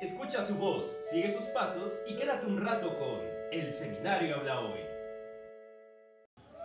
Escucha 0.00 0.42
su 0.42 0.54
voz, 0.54 0.96
sigue 1.10 1.28
sus 1.28 1.44
pasos 1.48 1.98
y 2.06 2.16
quédate 2.16 2.46
un 2.46 2.56
rato 2.56 2.98
con 2.98 3.20
El 3.52 3.70
Seminario 3.70 4.34
Habla 4.34 4.60
Hoy. 4.60 4.80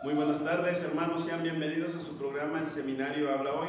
Muy 0.06 0.14
buenas 0.14 0.42
tardes 0.42 0.82
hermanos, 0.84 1.26
sean 1.26 1.44
bienvenidos 1.44 1.96
a 1.96 2.00
su 2.00 2.18
programa 2.18 2.60
El 2.60 2.68
Seminario 2.68 3.30
Habla 3.30 3.52
Hoy. 3.56 3.68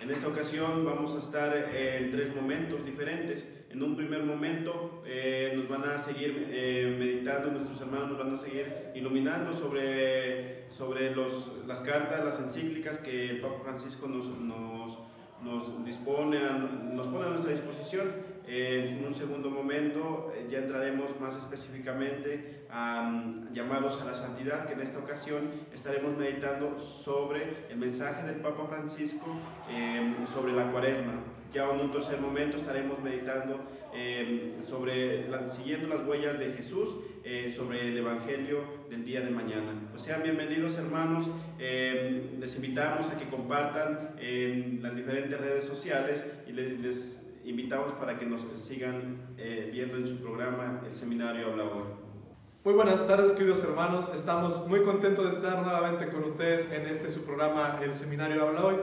En 0.00 0.08
esta 0.08 0.28
ocasión 0.28 0.84
vamos 0.84 1.16
a 1.16 1.18
estar 1.18 1.52
en 1.74 2.12
tres 2.12 2.32
momentos 2.32 2.86
diferentes. 2.86 3.64
En 3.70 3.82
un 3.82 3.96
primer 3.96 4.22
momento 4.22 5.02
eh, 5.04 5.52
nos 5.56 5.68
van 5.68 5.82
a 5.90 5.98
seguir 5.98 6.46
eh, 6.52 6.94
meditando, 6.96 7.50
nuestros 7.50 7.80
hermanos 7.80 8.10
nos 8.10 8.18
van 8.18 8.34
a 8.34 8.36
seguir 8.36 8.92
iluminando 8.94 9.52
sobre, 9.52 10.70
sobre 10.70 11.12
los, 11.12 11.66
las 11.66 11.80
cartas, 11.80 12.24
las 12.24 12.38
encíclicas 12.38 12.98
que 12.98 13.30
el 13.30 13.40
Papa 13.40 13.64
Francisco 13.64 14.06
nos, 14.06 14.28
nos, 14.28 14.96
nos 15.42 15.84
dispone, 15.84 16.38
nos 16.92 17.08
pone 17.08 17.26
a 17.26 17.30
nuestra 17.30 17.50
disposición. 17.50 18.31
En 18.46 19.04
un 19.04 19.14
segundo 19.14 19.50
momento 19.50 20.28
eh, 20.34 20.48
ya 20.50 20.58
entraremos 20.58 21.18
más 21.20 21.36
específicamente 21.36 22.64
a 22.70 23.22
llamados 23.52 24.00
a 24.02 24.06
la 24.06 24.14
santidad, 24.14 24.66
que 24.66 24.72
en 24.72 24.80
esta 24.80 24.98
ocasión 24.98 25.50
estaremos 25.72 26.16
meditando 26.16 26.78
sobre 26.78 27.42
el 27.70 27.78
mensaje 27.78 28.26
del 28.26 28.36
Papa 28.36 28.66
Francisco 28.68 29.26
em, 29.70 30.26
sobre 30.26 30.52
la 30.52 30.70
cuaresma. 30.72 31.12
Ya 31.52 31.70
en 31.70 31.80
un 31.80 31.90
tercer 31.90 32.18
momento 32.18 32.56
estaremos 32.56 32.98
meditando 33.00 33.60
em, 33.94 34.62
sobre, 34.62 35.26
siguiendo 35.48 35.86
las 35.88 36.06
huellas 36.06 36.38
de 36.38 36.52
Jesús, 36.52 36.94
eh, 37.24 37.50
sobre 37.54 37.88
el 37.88 37.98
Evangelio 37.98 38.64
del 38.90 39.04
día 39.04 39.20
de 39.20 39.30
mañana. 39.30 39.72
Pues 39.90 40.02
sean 40.02 40.22
bienvenidos 40.22 40.78
hermanos, 40.78 41.28
em, 41.58 42.40
les 42.40 42.56
invitamos 42.56 43.10
a 43.10 43.18
que 43.18 43.26
compartan 43.26 44.16
en 44.18 44.82
las 44.82 44.96
diferentes 44.96 45.38
redes 45.38 45.64
sociales 45.64 46.24
y 46.48 46.52
les 46.52 47.21
invitamos 47.44 47.92
para 47.94 48.18
que 48.18 48.26
nos 48.26 48.46
sigan 48.56 49.34
eh, 49.38 49.70
viendo 49.72 49.96
en 49.96 50.06
su 50.06 50.22
programa 50.22 50.80
El 50.86 50.92
Seminario 50.92 51.48
Habla 51.48 51.64
Hoy. 51.64 51.84
Muy 52.64 52.74
buenas 52.74 53.06
tardes 53.08 53.32
queridos 53.32 53.64
hermanos, 53.64 54.12
estamos 54.14 54.68
muy 54.68 54.82
contentos 54.82 55.24
de 55.24 55.30
estar 55.32 55.60
nuevamente 55.62 56.08
con 56.08 56.22
ustedes 56.22 56.72
en 56.72 56.86
este 56.86 57.08
su 57.08 57.24
programa 57.24 57.80
El 57.82 57.92
Seminario 57.92 58.46
Habla 58.46 58.64
Hoy. 58.64 58.76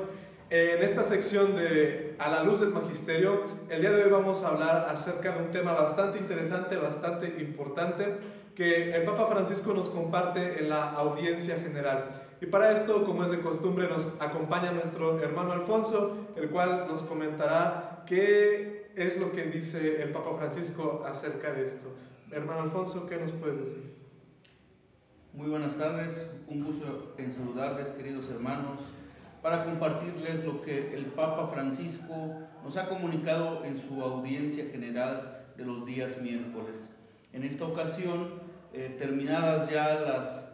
En 0.50 0.82
esta 0.84 1.04
sección 1.04 1.56
de 1.56 2.16
A 2.18 2.30
la 2.30 2.44
luz 2.44 2.60
del 2.60 2.72
Magisterio, 2.72 3.44
el 3.70 3.82
día 3.82 3.92
de 3.92 4.04
hoy 4.04 4.10
vamos 4.10 4.44
a 4.44 4.50
hablar 4.50 4.88
acerca 4.90 5.32
de 5.36 5.44
un 5.44 5.52
tema 5.52 5.74
bastante 5.74 6.18
interesante, 6.18 6.76
bastante 6.76 7.36
importante, 7.40 8.18
que 8.60 8.94
el 8.94 9.04
Papa 9.04 9.26
Francisco 9.28 9.74
nos 9.74 9.88
comparte 9.88 10.60
en 10.60 10.68
la 10.68 10.92
audiencia 10.92 11.56
general. 11.62 12.10
Y 12.42 12.46
para 12.48 12.74
esto, 12.74 13.06
como 13.06 13.24
es 13.24 13.32
de 13.32 13.40
costumbre, 13.40 13.88
nos 13.88 14.22
acompaña 14.22 14.74
nuestro 14.74 15.18
hermano 15.22 15.54
Alfonso, 15.54 16.28
el 16.36 16.50
cual 16.50 16.86
nos 16.90 17.04
comentará 17.04 18.04
qué 18.06 18.92
es 18.98 19.18
lo 19.18 19.32
que 19.32 19.46
dice 19.46 20.04
el 20.04 20.12
Papa 20.12 20.36
Francisco 20.38 21.06
acerca 21.08 21.54
de 21.54 21.64
esto. 21.64 21.88
Hermano 22.32 22.64
Alfonso, 22.64 23.08
¿qué 23.08 23.16
nos 23.16 23.32
puedes 23.32 23.60
decir? 23.60 23.96
Muy 25.32 25.48
buenas 25.48 25.78
tardes, 25.78 26.28
un 26.50 26.66
gusto 26.66 27.16
en 27.18 27.32
saludarles, 27.32 27.92
queridos 27.92 28.28
hermanos, 28.30 28.82
para 29.42 29.64
compartirles 29.64 30.44
lo 30.44 30.62
que 30.64 30.94
el 30.94 31.06
Papa 31.06 31.48
Francisco 31.48 32.34
nos 32.62 32.76
ha 32.76 32.90
comunicado 32.90 33.64
en 33.64 33.78
su 33.78 34.04
audiencia 34.04 34.66
general 34.70 35.46
de 35.56 35.64
los 35.64 35.86
días 35.86 36.22
miércoles. 36.22 36.90
En 37.32 37.44
esta 37.44 37.64
ocasión, 37.64 38.49
eh, 38.74 38.96
terminadas 38.98 39.70
ya 39.70 40.00
las 40.02 40.52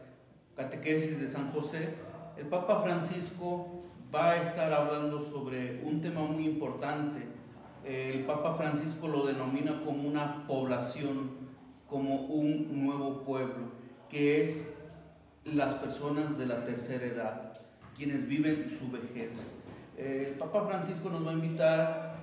catequesis 0.55 1.19
de 1.19 1.27
San 1.27 1.51
José, 1.51 1.89
el 2.37 2.47
Papa 2.47 2.81
Francisco 2.81 3.83
va 4.13 4.31
a 4.31 4.41
estar 4.41 4.71
hablando 4.71 5.19
sobre 5.19 5.81
un 5.83 6.01
tema 6.01 6.21
muy 6.21 6.45
importante. 6.45 7.27
El 7.83 8.25
Papa 8.25 8.55
Francisco 8.55 9.07
lo 9.07 9.25
denomina 9.25 9.81
como 9.83 10.07
una 10.07 10.43
población, 10.45 11.31
como 11.87 12.21
un 12.21 12.85
nuevo 12.85 13.23
pueblo, 13.23 13.71
que 14.09 14.41
es 14.41 14.73
las 15.43 15.73
personas 15.75 16.37
de 16.37 16.47
la 16.47 16.63
tercera 16.65 17.05
edad, 17.05 17.53
quienes 17.95 18.27
viven 18.27 18.69
su 18.69 18.89
vejez. 18.89 19.43
El 19.97 20.33
Papa 20.33 20.65
Francisco 20.65 21.09
nos 21.09 21.25
va 21.25 21.31
a 21.31 21.35
invitar 21.35 22.15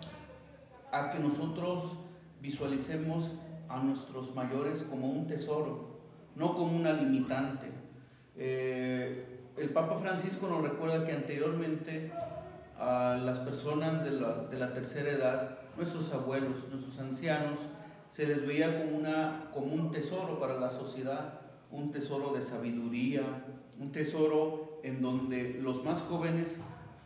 a 0.91 1.11
que 1.11 1.19
nosotros 1.19 1.97
visualicemos 2.41 3.33
a 3.69 3.79
nuestros 3.83 4.35
mayores 4.35 4.83
como 4.83 5.11
un 5.11 5.27
tesoro, 5.27 5.92
no 6.37 6.55
como 6.55 6.77
una 6.77 6.93
limitante. 6.93 7.67
Eh, 8.37 9.33
el 9.57 9.71
Papa 9.71 9.99
Francisco 9.99 10.49
nos 10.49 10.63
recuerda 10.63 11.05
que 11.05 11.13
anteriormente 11.13 12.11
a 12.79 13.17
las 13.23 13.39
personas 13.39 14.05
de 14.05 14.11
la, 14.59 14.73
tercera 14.73 15.11
edad, 15.11 15.59
nuestros 15.77 16.13
abuelos, 16.13 16.69
nuestros 16.71 16.99
ancianos, 16.99 17.61
se 18.09 18.27
les 18.27 18.47
veía 18.47 18.83
como, 18.83 18.97
una, 18.97 19.51
como 19.53 19.73
un 19.75 19.91
tesoro 19.91 20.39
para 20.39 20.59
la 20.59 20.71
sociedad, 20.71 21.41
un 21.71 21.93
tesoro 21.93 22.33
de 22.33 22.43
sabiduría, 22.43 23.23
un 23.79 23.93
tesoro 23.93 24.81
en 24.83 25.01
donde 25.01 25.59
los 25.63 25.85
más 25.85 26.01
jóvenes 26.03 26.59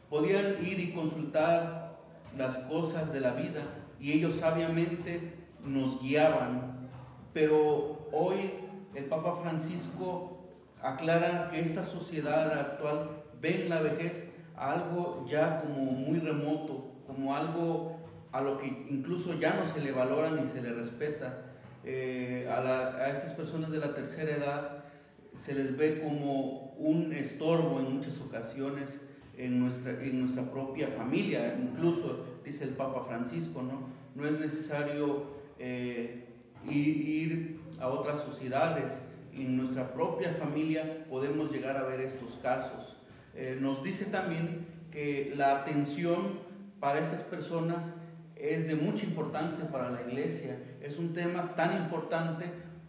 podían 0.09 0.65
ir 0.65 0.81
y 0.81 0.93
consultar 0.93 1.99
las 2.37 2.59
cosas 2.59 3.13
de 3.13 3.21
la 3.21 3.33
vida 3.33 3.63
y 4.01 4.13
ellos 4.13 4.35
sabiamente 4.35 5.35
nos 5.63 6.03
guiaban. 6.03 6.89
Pero 7.33 8.09
hoy 8.13 8.51
el 8.95 9.05
Papa 9.07 9.37
Francisco 9.37 10.39
aclara 10.83 11.49
que 11.51 11.61
esta 11.61 11.85
sociedad 11.85 12.59
actual 12.59 13.25
ve 13.41 13.63
en 13.63 13.69
la 13.69 13.81
vejez 13.81 14.31
algo 14.57 15.25
ya 15.29 15.59
como 15.59 15.93
muy 15.93 16.19
remoto, 16.19 16.93
como 17.07 17.37
algo 17.37 17.97
a 18.33 18.41
lo 18.41 18.59
que 18.59 18.67
incluso 18.91 19.39
ya 19.39 19.55
no 19.55 19.67
se 19.67 19.81
le 19.81 19.93
valora 19.93 20.31
ni 20.31 20.45
se 20.45 20.63
le 20.63 20.73
respeta. 20.73 21.43
Eh, 21.85 22.49
a, 22.51 23.09
estas 23.09 23.33
personas 23.33 23.71
de 23.71 23.79
la 23.79 23.95
tercera 23.95 24.37
edad 24.37 24.85
se 25.33 25.55
les 25.55 25.77
ve 25.77 26.01
como 26.01 26.73
un 26.79 27.13
estorbo 27.13 27.81
en 27.81 27.95
muchas 27.95 28.21
ocasiones 28.21 29.01
en 29.37 29.61
nuestra, 29.61 29.93
en 30.03 30.19
nuestra 30.19 30.51
propia 30.51 30.89
familia, 30.89 31.57
incluso 31.61 32.25
dice 32.45 32.65
el 32.65 32.71
Papa 32.71 33.05
Francisco, 33.05 33.63
¿no? 33.63 33.89
No 34.15 34.27
es 34.27 34.41
necesario 34.41 35.25
eh, 35.59 36.25
ir, 36.69 37.61
a 37.81 37.89
otras 37.89 38.21
sociedades, 38.21 39.01
en 39.33 39.57
nuestra 39.57 39.93
propia 39.93 40.33
familia 40.33 41.05
podemos 41.11 41.51
llegar 41.53 41.77
a 41.77 41.83
ver 41.83 42.01
estos 42.01 42.37
casos. 42.43 42.97
Eh, 43.35 43.59
nos 43.61 43.83
dice 43.83 44.07
también 44.07 44.67
que 44.91 45.33
la 45.37 45.61
atención 45.61 46.41
para 46.81 47.01
estas 47.01 47.23
personas 47.23 47.93
es 48.35 48.67
de 48.67 48.77
mucha 48.77 49.05
importancia 49.05 49.71
para 49.71 49.91
la 49.91 50.03
iglesia. 50.03 50.59
Es 50.81 50.99
un 50.99 51.13
tema 51.13 51.55
tan 51.55 51.77
importante 51.77 52.47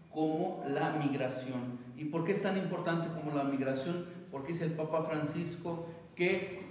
como 0.09 0.63
la 0.67 0.91
migración. 0.91 1.79
¿Y 1.97 2.05
por 2.05 2.23
qué 2.23 2.31
es 2.31 2.41
tan 2.41 2.57
importante 2.57 3.07
como 3.09 3.35
la 3.35 3.43
migración? 3.43 4.05
Porque 4.31 4.53
dice 4.53 4.65
el 4.65 4.71
Papa 4.71 5.03
Francisco 5.03 5.85
que 6.15 6.65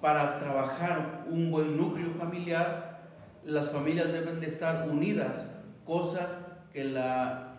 para 0.00 0.38
trabajar 0.38 1.26
un 1.30 1.50
buen 1.50 1.76
núcleo 1.76 2.10
familiar, 2.12 3.10
las 3.44 3.70
familias 3.70 4.12
deben 4.12 4.40
de 4.40 4.46
estar 4.46 4.88
unidas, 4.88 5.46
cosa 5.84 6.28
que 6.72 6.84
la 6.84 7.49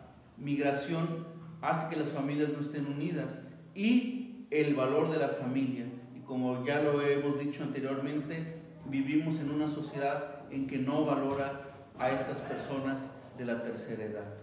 migración 0.42 1.26
hace 1.62 1.94
que 1.94 2.00
las 2.00 2.10
familias 2.10 2.50
no 2.50 2.60
estén 2.60 2.88
unidas. 2.88 3.40
Y 3.74 4.48
el 4.52 4.76
valor 4.76 5.10
de 5.10 5.18
la 5.18 5.30
familia. 5.30 5.86
Y 6.16 6.20
como 6.22 6.66
ya 6.66 6.82
lo 6.82 7.02
hemos 7.02 7.40
dicho 7.40 7.64
anteriormente, 7.64 8.62
vivimos 8.86 9.40
en 9.40 9.52
una 9.52 9.68
sociedad 9.68 10.42
en 10.52 10.68
que 10.68 10.78
no 10.78 11.06
valora 11.06 11.62
a 11.98 12.10
estas 12.10 12.40
personas 12.40 13.12
de 13.38 13.46
la 13.46 13.64
tercera 13.64 14.04
edad. 14.04 14.34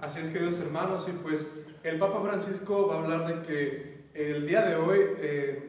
Así 0.00 0.20
es, 0.20 0.28
queridos 0.30 0.58
hermanos, 0.60 1.08
y 1.08 1.12
pues 1.22 1.46
el 1.82 1.98
Papa 1.98 2.20
Francisco 2.22 2.88
va 2.88 2.96
a 2.96 2.98
hablar 2.98 3.26
de 3.26 3.42
que 3.46 4.02
el 4.14 4.46
día 4.46 4.62
de 4.62 4.76
hoy 4.76 4.98
eh, 5.18 5.68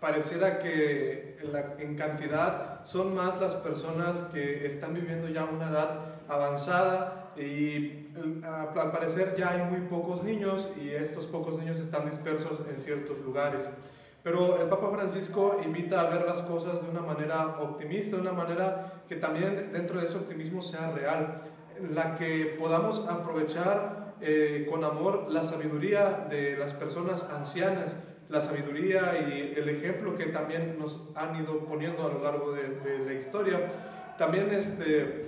pareciera 0.00 0.58
que 0.58 1.38
en 1.78 1.96
cantidad 1.96 2.84
son 2.84 3.14
más 3.14 3.40
las 3.40 3.56
personas 3.56 4.18
que 4.32 4.66
están 4.66 4.94
viviendo 4.94 5.28
ya 5.28 5.44
una 5.44 5.70
edad 5.70 6.22
avanzada 6.28 7.23
y 7.36 8.08
al 8.44 8.92
parecer 8.92 9.34
ya 9.36 9.50
hay 9.50 9.70
muy 9.70 9.88
pocos 9.88 10.22
niños 10.22 10.72
y 10.82 10.90
estos 10.90 11.26
pocos 11.26 11.58
niños 11.58 11.78
están 11.78 12.08
dispersos 12.08 12.60
en 12.72 12.80
ciertos 12.80 13.20
lugares. 13.20 13.68
Pero 14.22 14.60
el 14.62 14.68
Papa 14.68 14.90
Francisco 14.90 15.60
invita 15.64 16.00
a 16.00 16.08
ver 16.08 16.26
las 16.26 16.40
cosas 16.42 16.82
de 16.82 16.90
una 16.90 17.02
manera 17.02 17.58
optimista, 17.60 18.16
de 18.16 18.22
una 18.22 18.32
manera 18.32 19.02
que 19.06 19.16
también 19.16 19.70
dentro 19.72 20.00
de 20.00 20.06
ese 20.06 20.16
optimismo 20.16 20.62
sea 20.62 20.92
real 20.92 21.36
la 21.92 22.16
que 22.16 22.56
podamos 22.58 23.06
aprovechar 23.08 24.14
eh, 24.20 24.66
con 24.70 24.84
amor 24.84 25.26
la 25.28 25.44
sabiduría 25.44 26.26
de 26.30 26.56
las 26.56 26.72
personas 26.72 27.28
ancianas, 27.30 27.96
la 28.28 28.40
sabiduría 28.40 29.26
y 29.28 29.54
el 29.58 29.68
ejemplo 29.68 30.16
que 30.16 30.26
también 30.26 30.78
nos 30.78 31.10
han 31.14 31.36
ido 31.42 31.58
poniendo 31.66 32.06
a 32.06 32.08
lo 32.08 32.22
largo 32.22 32.52
de, 32.52 32.98
la 33.04 33.12
historia. 33.12 33.66
También 34.16 34.50
este, 34.52 35.26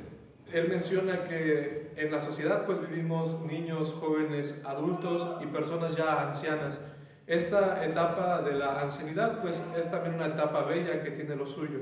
él 0.52 0.68
menciona 0.68 1.24
que 1.24 1.92
en 1.96 2.12
la 2.12 2.20
sociedad 2.20 2.66
pues 2.66 2.80
vivimos 2.80 3.42
niños, 3.50 3.92
jóvenes, 3.92 4.64
adultos 4.64 5.38
y 5.42 5.46
personas 5.46 5.96
ya 5.96 6.28
ancianas. 6.28 6.78
Esta 7.26 7.84
etapa 7.84 8.42
de 8.42 8.52
la 8.52 8.80
ancianidad 8.80 9.40
pues 9.42 9.62
es 9.76 9.90
también 9.90 10.14
una 10.14 10.26
etapa 10.26 10.62
bella 10.62 11.02
que 11.02 11.10
tiene 11.10 11.34
lo 11.34 11.46
suyo. 11.46 11.80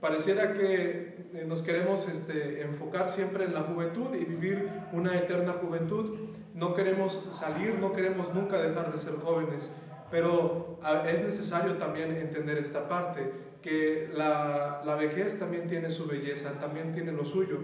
Pareciera 0.00 0.52
que 0.52 1.26
eh, 1.34 1.44
nos 1.46 1.62
queremos 1.62 2.08
este, 2.08 2.62
enfocar 2.62 3.08
siempre 3.08 3.44
en 3.44 3.54
la 3.54 3.62
juventud 3.62 4.14
y 4.14 4.24
vivir 4.24 4.68
una 4.92 5.18
eterna 5.18 5.52
juventud. 5.52 6.16
No 6.54 6.74
queremos 6.74 7.12
salir, 7.12 7.76
no 7.80 7.92
queremos 7.92 8.32
nunca 8.34 8.58
dejar 8.58 8.92
de 8.92 8.98
ser 8.98 9.14
jóvenes, 9.14 9.74
pero 10.10 10.78
es 11.06 11.24
necesario 11.24 11.74
también 11.74 12.14
entender 12.16 12.58
esta 12.58 12.88
parte, 12.88 13.32
que 13.60 14.08
la, 14.14 14.82
la 14.84 14.94
vejez 14.94 15.38
también 15.38 15.68
tiene 15.68 15.90
su 15.90 16.06
belleza, 16.06 16.52
también 16.60 16.92
tiene 16.92 17.12
lo 17.12 17.24
suyo. 17.24 17.58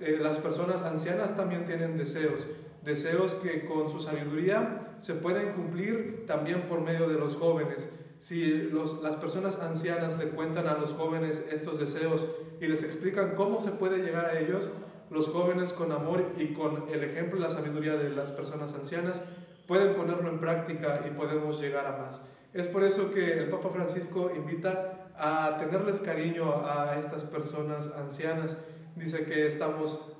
Eh, 0.00 0.18
las 0.20 0.38
personas 0.38 0.82
ancianas 0.82 1.36
también 1.36 1.64
tienen 1.64 1.96
deseos, 1.96 2.46
deseos 2.84 3.34
que 3.34 3.64
con 3.66 3.88
su 3.88 4.00
sabiduría 4.00 4.94
se 4.98 5.14
pueden 5.14 5.52
cumplir 5.52 6.24
también 6.26 6.62
por 6.68 6.80
medio 6.80 7.08
de 7.08 7.14
los 7.14 7.36
jóvenes. 7.36 7.92
Si 8.18 8.70
las 9.02 9.16
personas 9.16 9.60
ancianas 9.60 10.18
le 10.18 10.28
cuentan 10.28 10.66
a 10.66 10.78
los 10.78 10.92
jóvenes 10.92 11.48
estos 11.52 11.78
deseos 11.78 12.26
y 12.60 12.66
les 12.66 12.82
explican 12.82 13.34
cómo 13.34 13.60
se 13.60 13.72
puede 13.72 13.98
llegar 13.98 14.26
a 14.26 14.38
ellos, 14.38 14.72
los 15.10 15.28
jóvenes 15.28 15.72
con 15.72 15.92
amor 15.92 16.24
y 16.36 16.54
con 16.54 16.88
el 16.90 17.04
ejemplo 17.04 17.38
y 17.38 17.42
la 17.42 17.48
sabiduría 17.48 17.96
de 17.96 18.10
las 18.10 18.32
personas 18.32 18.74
ancianas 18.74 19.24
pueden 19.66 19.94
ponerlo 19.94 20.28
en 20.30 20.40
práctica 20.40 21.04
y 21.06 21.10
podemos 21.10 21.60
llegar 21.60 21.86
a 21.86 21.96
más. 21.98 22.22
Es 22.52 22.66
por 22.68 22.84
eso 22.84 23.12
que 23.12 23.38
el 23.38 23.50
Papa 23.50 23.68
Francisco 23.70 24.32
invita 24.34 25.10
a 25.18 25.56
tenerles 25.58 26.00
cariño 26.00 26.66
a 26.66 26.98
estas 26.98 27.24
personas 27.24 27.92
ancianas. 27.98 28.56
Dice 28.96 29.24
que 29.24 29.46
estamos 29.46 30.12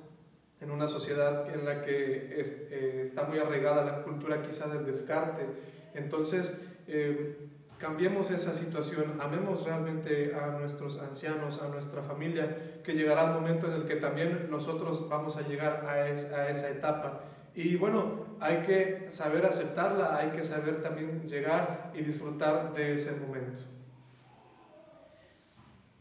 en 0.61 0.71
una 0.71 0.87
sociedad 0.87 1.53
en 1.53 1.65
la 1.65 1.81
que 1.81 2.39
eh, 2.39 3.01
está 3.03 3.23
muy 3.23 3.39
arraigada 3.39 3.83
la 3.83 4.03
cultura 4.03 4.41
quizá 4.41 4.67
del 4.67 4.85
descarte. 4.85 5.45
Entonces, 5.93 6.65
eh, 6.87 7.37
cambiemos 7.77 8.31
esa 8.31 8.53
situación, 8.53 9.19
amemos 9.19 9.65
realmente 9.65 10.33
a 10.33 10.57
nuestros 10.59 11.01
ancianos, 11.01 11.61
a 11.61 11.67
nuestra 11.67 12.01
familia, 12.01 12.81
que 12.83 12.93
llegará 12.93 13.25
el 13.25 13.33
momento 13.33 13.67
en 13.67 13.73
el 13.73 13.85
que 13.85 13.97
también 13.97 14.47
nosotros 14.49 15.09
vamos 15.09 15.37
a 15.37 15.41
llegar 15.41 15.83
a, 15.85 15.93
a 15.93 16.49
esa 16.49 16.69
etapa. 16.69 17.23
Y 17.53 17.75
bueno, 17.75 18.27
hay 18.39 18.61
que 18.61 19.07
saber 19.09 19.45
aceptarla, 19.45 20.17
hay 20.17 20.29
que 20.29 20.43
saber 20.43 20.81
también 20.81 21.27
llegar 21.27 21.91
y 21.95 22.03
disfrutar 22.03 22.73
de 22.73 22.93
ese 22.93 23.19
momento. 23.25 23.61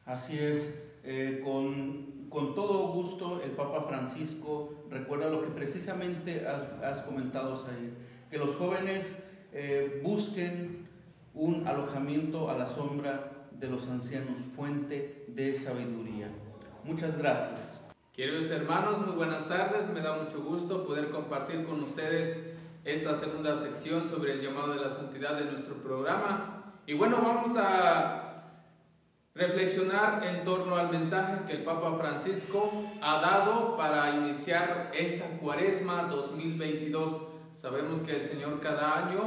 Así 0.05 0.39
es, 0.39 0.75
eh, 1.03 1.41
con, 1.43 2.16
con, 2.37 2.55
todo 2.55 2.89
gusto 2.89 3.41
el 3.43 3.53
Papa 3.53 3.87
Francisco 3.89 4.85
recuerda 4.91 5.31
lo 5.31 5.41
que 5.41 5.49
precisamente 5.49 6.47
has, 6.47 7.01
comentado 7.01 7.55
ayer, 7.55 7.93
que 8.31 8.37
los 8.37 8.57
jóvenes 8.57 9.17
eh, 9.55 10.03
busquen 10.05 10.87
un 11.33 11.67
alojamiento 11.67 12.51
a 12.51 12.59
la 12.59 12.67
sombra 12.67 13.49
de 13.53 13.71
los 13.71 13.89
ancianos, 13.89 14.39
fuente 14.55 15.25
de 15.29 15.55
sabiduría. 15.55 16.29
Muchas 16.85 17.17
gracias. 17.17 17.81
Queridos 18.13 18.51
hermanos, 18.51 19.07
muy 19.07 19.17
buenas 19.17 19.49
tardes. 19.49 19.89
Me 19.89 20.01
da 20.01 20.23
mucho 20.23 20.43
gusto 20.43 20.87
poder 20.87 21.09
compartir 21.09 21.65
con 21.65 21.83
ustedes 21.83 22.53
esta 22.85 23.17
segunda 23.17 23.57
sección 23.57 24.07
sobre 24.07 24.35
el 24.35 24.43
llamado 24.43 24.75
de 24.75 24.81
la 24.81 24.91
santidad 24.91 25.39
de 25.39 25.47
nuestro 25.47 25.77
programa. 25.77 26.75
Y 26.87 26.93
bueno, 26.93 27.17
vamos 27.23 27.57
a 27.57 28.26
reflexionar 29.37 30.25
en 30.25 30.45
torno 30.45 30.77
al 30.77 30.91
mensaje 30.91 31.45
que 31.47 31.53
el 31.53 31.63
Papa 31.63 31.95
Francisco 31.99 32.73
ha 33.03 33.21
dado 33.21 33.77
para 33.77 34.17
iniciar 34.17 34.91
esta 34.95 35.27
cuaresma 35.39 36.05
2022. 36.05 37.21
Sabemos 37.53 38.01
que 38.01 38.17
el 38.17 38.23
Señor 38.23 38.61
cada 38.61 39.07
año, 39.07 39.21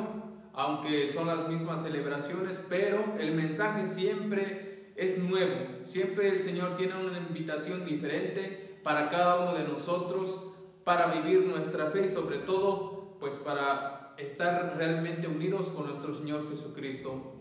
aunque 0.54 1.08
son 1.08 1.28
las 1.28 1.48
mismas 1.48 1.84
celebraciones, 1.84 2.60
pero 2.68 3.04
el 3.20 3.36
mensaje 3.36 3.86
siempre 3.86 4.92
es 4.96 5.20
nuevo. 5.20 5.56
Siempre 5.84 6.30
el 6.30 6.40
Señor 6.40 6.76
tiene 6.76 6.96
una 6.96 7.20
invitación 7.20 7.86
diferente 7.86 8.80
para 8.84 9.10
cada 9.10 9.42
uno 9.42 9.54
de 9.54 9.64
nosotros 9.66 10.44
para 10.84 11.08
vivir 11.08 11.46
nuestra 11.46 11.86
fe 11.86 12.06
y 12.06 12.08
sobre 12.08 12.40
todo 12.40 13.16
pues 13.20 13.36
para 13.36 14.16
estar 14.18 14.74
realmente 14.76 15.28
unidos 15.28 15.70
con 15.70 15.86
nuestro 15.86 16.14
Señor 16.14 16.50
Jesucristo. 16.50 17.39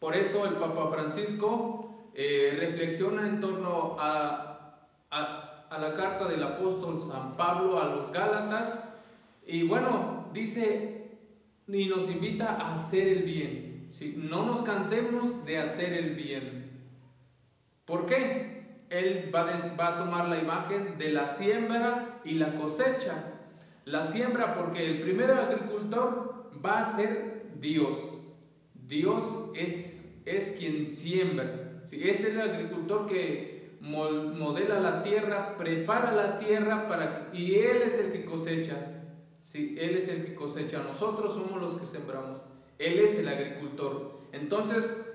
Por 0.00 0.16
eso 0.16 0.46
el 0.46 0.54
Papa 0.54 0.88
Francisco 0.88 2.10
eh, 2.14 2.56
reflexiona 2.58 3.26
en 3.28 3.38
torno 3.38 3.96
a, 4.00 4.88
a, 5.10 5.78
la 5.78 5.94
carta 5.94 6.26
del 6.26 6.42
apóstol 6.42 6.98
San 6.98 7.36
Pablo 7.36 7.80
a 7.80 7.84
los 7.84 8.10
Gálatas 8.10 8.92
y 9.46 9.62
bueno, 9.62 10.30
dice 10.32 11.18
y 11.68 11.86
nos 11.86 12.10
invita 12.10 12.56
a 12.56 12.72
hacer 12.72 13.06
el 13.08 13.22
bien. 13.24 13.88
¿sí? 13.90 14.14
No 14.16 14.44
nos 14.46 14.62
cansemos 14.62 15.44
de 15.44 15.58
hacer 15.58 15.92
el 15.92 16.14
bien. 16.14 16.70
¿Por 17.84 18.06
qué? 18.06 18.86
Él 18.88 19.30
va, 19.32 19.44
va 19.78 19.88
a 19.88 19.98
tomar 19.98 20.28
la 20.28 20.38
imagen 20.38 20.98
de 20.98 21.12
la 21.12 21.26
siembra 21.26 22.20
y 22.24 22.32
la 22.32 22.56
cosecha. 22.56 23.34
La 23.84 24.02
siembra 24.02 24.54
porque 24.54 24.90
el 24.90 25.00
primer 25.00 25.30
agricultor 25.30 26.50
va 26.64 26.80
a 26.80 26.84
ser 26.84 27.50
Dios. 27.60 28.19
Dios 28.90 29.52
es, 29.54 30.20
es 30.26 30.56
quien 30.58 30.84
siembra. 30.84 31.80
Es 31.92 32.24
el 32.24 32.40
agricultor 32.40 33.06
que 33.06 33.78
modela 33.80 34.80
la 34.80 35.00
tierra, 35.02 35.56
prepara 35.56 36.12
la 36.12 36.38
tierra 36.38 36.88
para, 36.88 37.30
y 37.32 37.54
Él 37.54 37.82
es 37.82 38.00
el 38.00 38.10
que 38.10 38.24
cosecha. 38.24 39.04
¿sí? 39.42 39.76
Él 39.78 39.96
es 39.96 40.08
el 40.08 40.24
que 40.26 40.34
cosecha. 40.34 40.82
Nosotros 40.82 41.32
somos 41.32 41.62
los 41.62 41.76
que 41.76 41.86
sembramos. 41.86 42.44
Él 42.78 42.98
es 42.98 43.14
el 43.14 43.28
agricultor. 43.28 44.22
Entonces, 44.32 45.06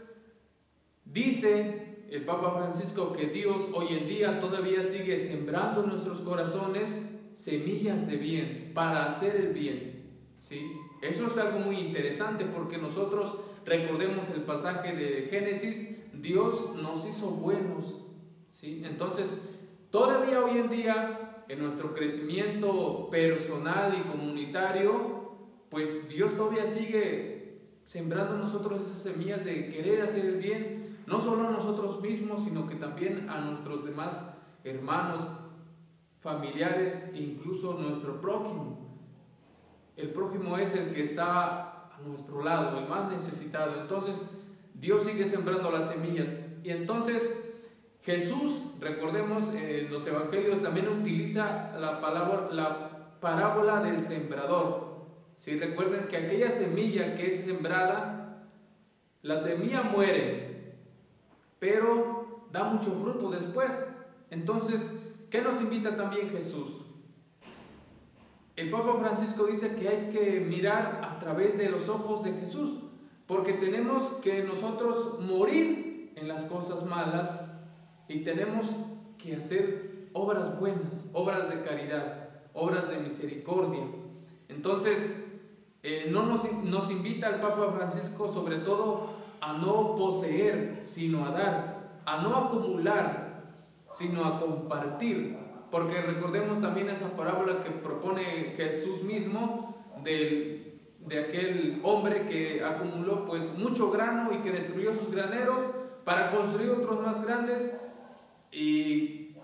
dice 1.03 2.07
el 2.09 2.23
Papa 2.23 2.55
Francisco 2.55 3.11
que 3.11 3.25
Dios 3.25 3.67
hoy 3.73 3.87
en 3.89 4.07
día 4.07 4.39
todavía 4.39 4.83
sigue 4.83 5.17
sembrando 5.17 5.83
en 5.83 5.89
nuestros 5.89 6.21
corazones 6.21 7.09
semillas 7.33 8.07
de 8.07 8.15
bien 8.15 8.71
para 8.73 9.03
hacer 9.05 9.35
el 9.35 9.53
bien. 9.53 10.13
¿sí? 10.37 10.71
Eso 11.01 11.27
es 11.27 11.37
algo 11.37 11.59
muy 11.59 11.77
interesante 11.77 12.45
porque 12.45 12.77
nosotros 12.77 13.35
Recordemos 13.65 14.29
el 14.29 14.43
pasaje 14.43 14.95
de 14.95 15.27
Génesis, 15.27 15.97
Dios 16.13 16.75
nos 16.75 17.05
hizo 17.07 17.31
buenos. 17.31 18.05
¿sí? 18.47 18.83
Entonces, 18.85 19.41
todavía 19.89 20.43
hoy 20.43 20.59
en 20.59 20.69
día, 20.69 21.43
en 21.47 21.59
nuestro 21.59 21.93
crecimiento 21.93 23.09
personal 23.09 23.95
y 23.97 24.07
comunitario, 24.07 25.31
pues 25.69 26.07
Dios 26.09 26.35
todavía 26.35 26.67
sigue 26.67 27.59
sembrando 27.83 28.37
nosotros 28.37 28.81
esas 28.81 29.01
semillas 29.01 29.43
de 29.43 29.69
querer 29.69 30.01
hacer 30.01 30.25
el 30.25 30.37
bien, 30.37 30.99
no 31.07 31.19
solo 31.19 31.47
a 31.47 31.51
nosotros 31.51 32.01
mismos, 32.01 32.43
sino 32.43 32.67
que 32.67 32.75
también 32.75 33.29
a 33.29 33.41
nuestros 33.41 33.83
demás 33.83 34.31
hermanos, 34.63 35.21
familiares 36.19 37.01
incluso 37.13 37.73
nuestro 37.75 38.21
prójimo. 38.21 38.79
El 39.95 40.11
prójimo 40.11 40.57
es 40.57 40.75
el 40.75 40.93
que 40.93 41.03
está 41.03 41.74
nuestro 42.05 42.43
lado, 42.43 42.79
el 42.79 42.87
más 42.87 43.11
necesitado. 43.11 43.81
Entonces, 43.81 44.27
Dios 44.73 45.03
sigue 45.03 45.25
sembrando 45.25 45.71
las 45.71 45.89
semillas. 45.89 46.37
Y 46.63 46.71
entonces, 46.71 47.53
Jesús, 48.01 48.73
recordemos, 48.79 49.53
en 49.53 49.91
los 49.91 50.05
evangelios 50.05 50.61
también 50.61 50.87
utiliza 50.87 51.71
la 51.79 51.99
palabra, 52.01 52.49
la 52.51 53.19
parábola 53.19 53.81
del 53.81 54.01
sembrador. 54.01 54.95
Si 55.35 55.57
recuerden 55.59 56.07
que 56.07 56.17
aquella 56.17 56.51
semilla 56.51 57.15
que 57.15 57.27
es 57.27 57.45
sembrada, 57.45 58.45
la 59.21 59.37
semilla 59.37 59.81
muere, 59.81 60.75
pero 61.59 62.47
da 62.51 62.63
mucho 62.65 62.91
fruto 62.91 63.31
después. 63.31 63.85
Entonces, 64.29 64.91
¿qué 65.29 65.41
nos 65.41 65.59
invita 65.59 65.95
también 65.95 66.29
Jesús? 66.29 66.84
El 68.55 68.69
Papa 68.69 68.97
Francisco 68.99 69.45
dice 69.47 69.75
que 69.75 69.89
hay 69.89 70.09
que 70.09 70.39
mirar 70.39 71.01
a 71.03 71.19
través 71.19 71.57
de 71.57 71.69
los 71.69 71.89
ojos 71.89 72.23
de 72.23 72.31
Jesús, 72.33 72.79
porque 73.27 73.53
tenemos 73.53 74.03
que 74.23 74.43
nosotros 74.43 75.19
morir 75.19 76.13
en 76.15 76.27
las 76.29 76.45
cosas 76.45 76.85
malas 76.85 77.45
y 78.07 78.19
tenemos 78.19 78.77
que 79.17 79.35
hacer 79.35 80.09
obras 80.13 80.57
buenas, 80.57 81.05
obras 81.11 81.49
de 81.49 81.63
caridad, 81.63 82.29
obras 82.53 82.87
de 82.87 82.99
misericordia. 82.99 83.83
Entonces, 84.47 85.21
eh, 85.83 86.07
no 86.09 86.25
nos, 86.25 86.49
nos 86.63 86.89
invita 86.89 87.27
el 87.27 87.41
Papa 87.41 87.73
Francisco 87.73 88.29
sobre 88.29 88.59
todo 88.59 89.09
a 89.41 89.53
no 89.53 89.95
poseer, 89.95 90.79
sino 90.81 91.25
a 91.25 91.31
dar, 91.31 92.01
a 92.05 92.21
no 92.21 92.35
acumular, 92.37 93.43
sino 93.87 94.23
a 94.23 94.39
compartir, 94.39 95.37
porque 95.75 95.99
recordemos 95.99 96.61
también 96.61 96.89
esa 96.89 97.17
parábola 97.17 97.59
que 97.61 97.69
propone 97.69 98.53
Jesús 98.55 99.03
mismo 99.03 99.75
de 100.05 100.79
aquel 101.19 101.81
hombre 101.83 102.25
que 102.27 102.63
acumuló 102.63 103.25
pues 103.25 103.51
mucho 103.57 103.91
grano 103.91 104.31
y 104.31 104.37
que 104.37 104.51
destruyó 104.51 104.93
sus 104.93 105.11
graneros 105.11 105.61
para 106.05 106.31
construir 106.31 106.69
otros 106.69 107.01
más 107.01 107.21
grandes 107.25 107.77
y 108.53 109.35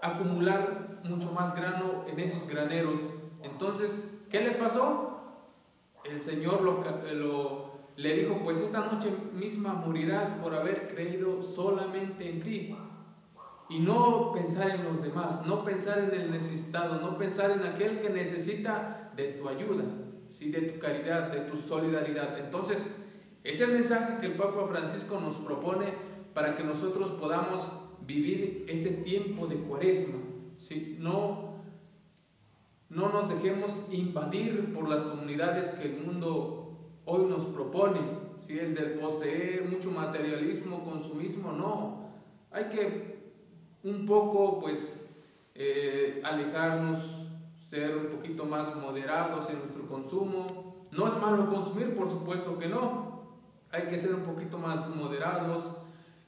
acumular 0.00 1.02
mucho 1.04 1.30
más 1.32 1.54
grano 1.54 2.06
en 2.08 2.18
esos 2.18 2.48
graneros. 2.48 2.98
Entonces, 3.42 4.24
¿qué 4.30 4.40
le 4.40 4.52
pasó? 4.52 5.20
El 6.02 6.22
Señor 6.22 6.62
lo, 6.62 6.82
lo 7.12 7.72
le 7.96 8.14
dijo, 8.14 8.40
pues 8.42 8.62
esta 8.62 8.86
noche 8.86 9.10
misma 9.34 9.74
morirás 9.74 10.30
por 10.30 10.54
haber 10.54 10.88
creído 10.88 11.42
solamente 11.42 12.30
en 12.30 12.38
ti. 12.38 12.74
Y 13.72 13.78
no 13.78 14.32
pensar 14.32 14.70
en 14.70 14.84
los 14.84 15.00
demás, 15.00 15.46
no 15.46 15.64
pensar 15.64 15.98
en 16.00 16.20
el 16.20 16.30
necesitado, 16.30 17.00
no 17.00 17.16
pensar 17.16 17.52
en 17.52 17.62
aquel 17.62 18.02
que 18.02 18.10
necesita 18.10 19.10
de 19.16 19.28
tu 19.28 19.48
ayuda, 19.48 19.84
¿sí? 20.28 20.50
de 20.50 20.60
tu 20.60 20.78
caridad, 20.78 21.32
de 21.32 21.40
tu 21.40 21.56
solidaridad. 21.56 22.38
Entonces, 22.38 22.94
es 23.42 23.60
el 23.62 23.72
mensaje 23.72 24.18
que 24.20 24.26
el 24.26 24.34
Papa 24.34 24.66
Francisco 24.66 25.18
nos 25.18 25.36
propone 25.36 25.86
para 26.34 26.54
que 26.54 26.62
nosotros 26.62 27.12
podamos 27.12 27.72
vivir 28.06 28.66
ese 28.68 28.90
tiempo 28.90 29.46
de 29.46 29.56
cuaresma. 29.56 30.18
¿sí? 30.58 30.98
No, 31.00 31.54
no 32.90 33.08
nos 33.08 33.30
dejemos 33.30 33.88
invadir 33.90 34.74
por 34.74 34.86
las 34.86 35.02
comunidades 35.02 35.70
que 35.70 35.88
el 35.88 36.04
mundo 36.04 36.76
hoy 37.06 37.24
nos 37.24 37.46
propone. 37.46 38.00
¿sí? 38.38 38.58
El 38.58 38.74
del 38.74 38.98
poseer, 38.98 39.66
mucho 39.66 39.90
materialismo, 39.92 40.84
consumismo, 40.84 41.52
no. 41.52 42.02
Hay 42.50 42.64
que 42.64 43.11
un 43.84 44.06
poco 44.06 44.58
pues 44.58 45.06
eh, 45.54 46.20
alejarnos, 46.24 46.98
ser 47.58 47.96
un 47.96 48.06
poquito 48.06 48.44
más 48.44 48.74
moderados 48.76 49.48
en 49.50 49.58
nuestro 49.58 49.86
consumo. 49.86 50.86
No 50.90 51.06
es 51.06 51.16
malo 51.20 51.48
consumir, 51.48 51.94
por 51.94 52.08
supuesto 52.08 52.58
que 52.58 52.68
no. 52.68 53.22
Hay 53.70 53.84
que 53.84 53.98
ser 53.98 54.14
un 54.14 54.22
poquito 54.22 54.58
más 54.58 54.94
moderados. 54.94 55.70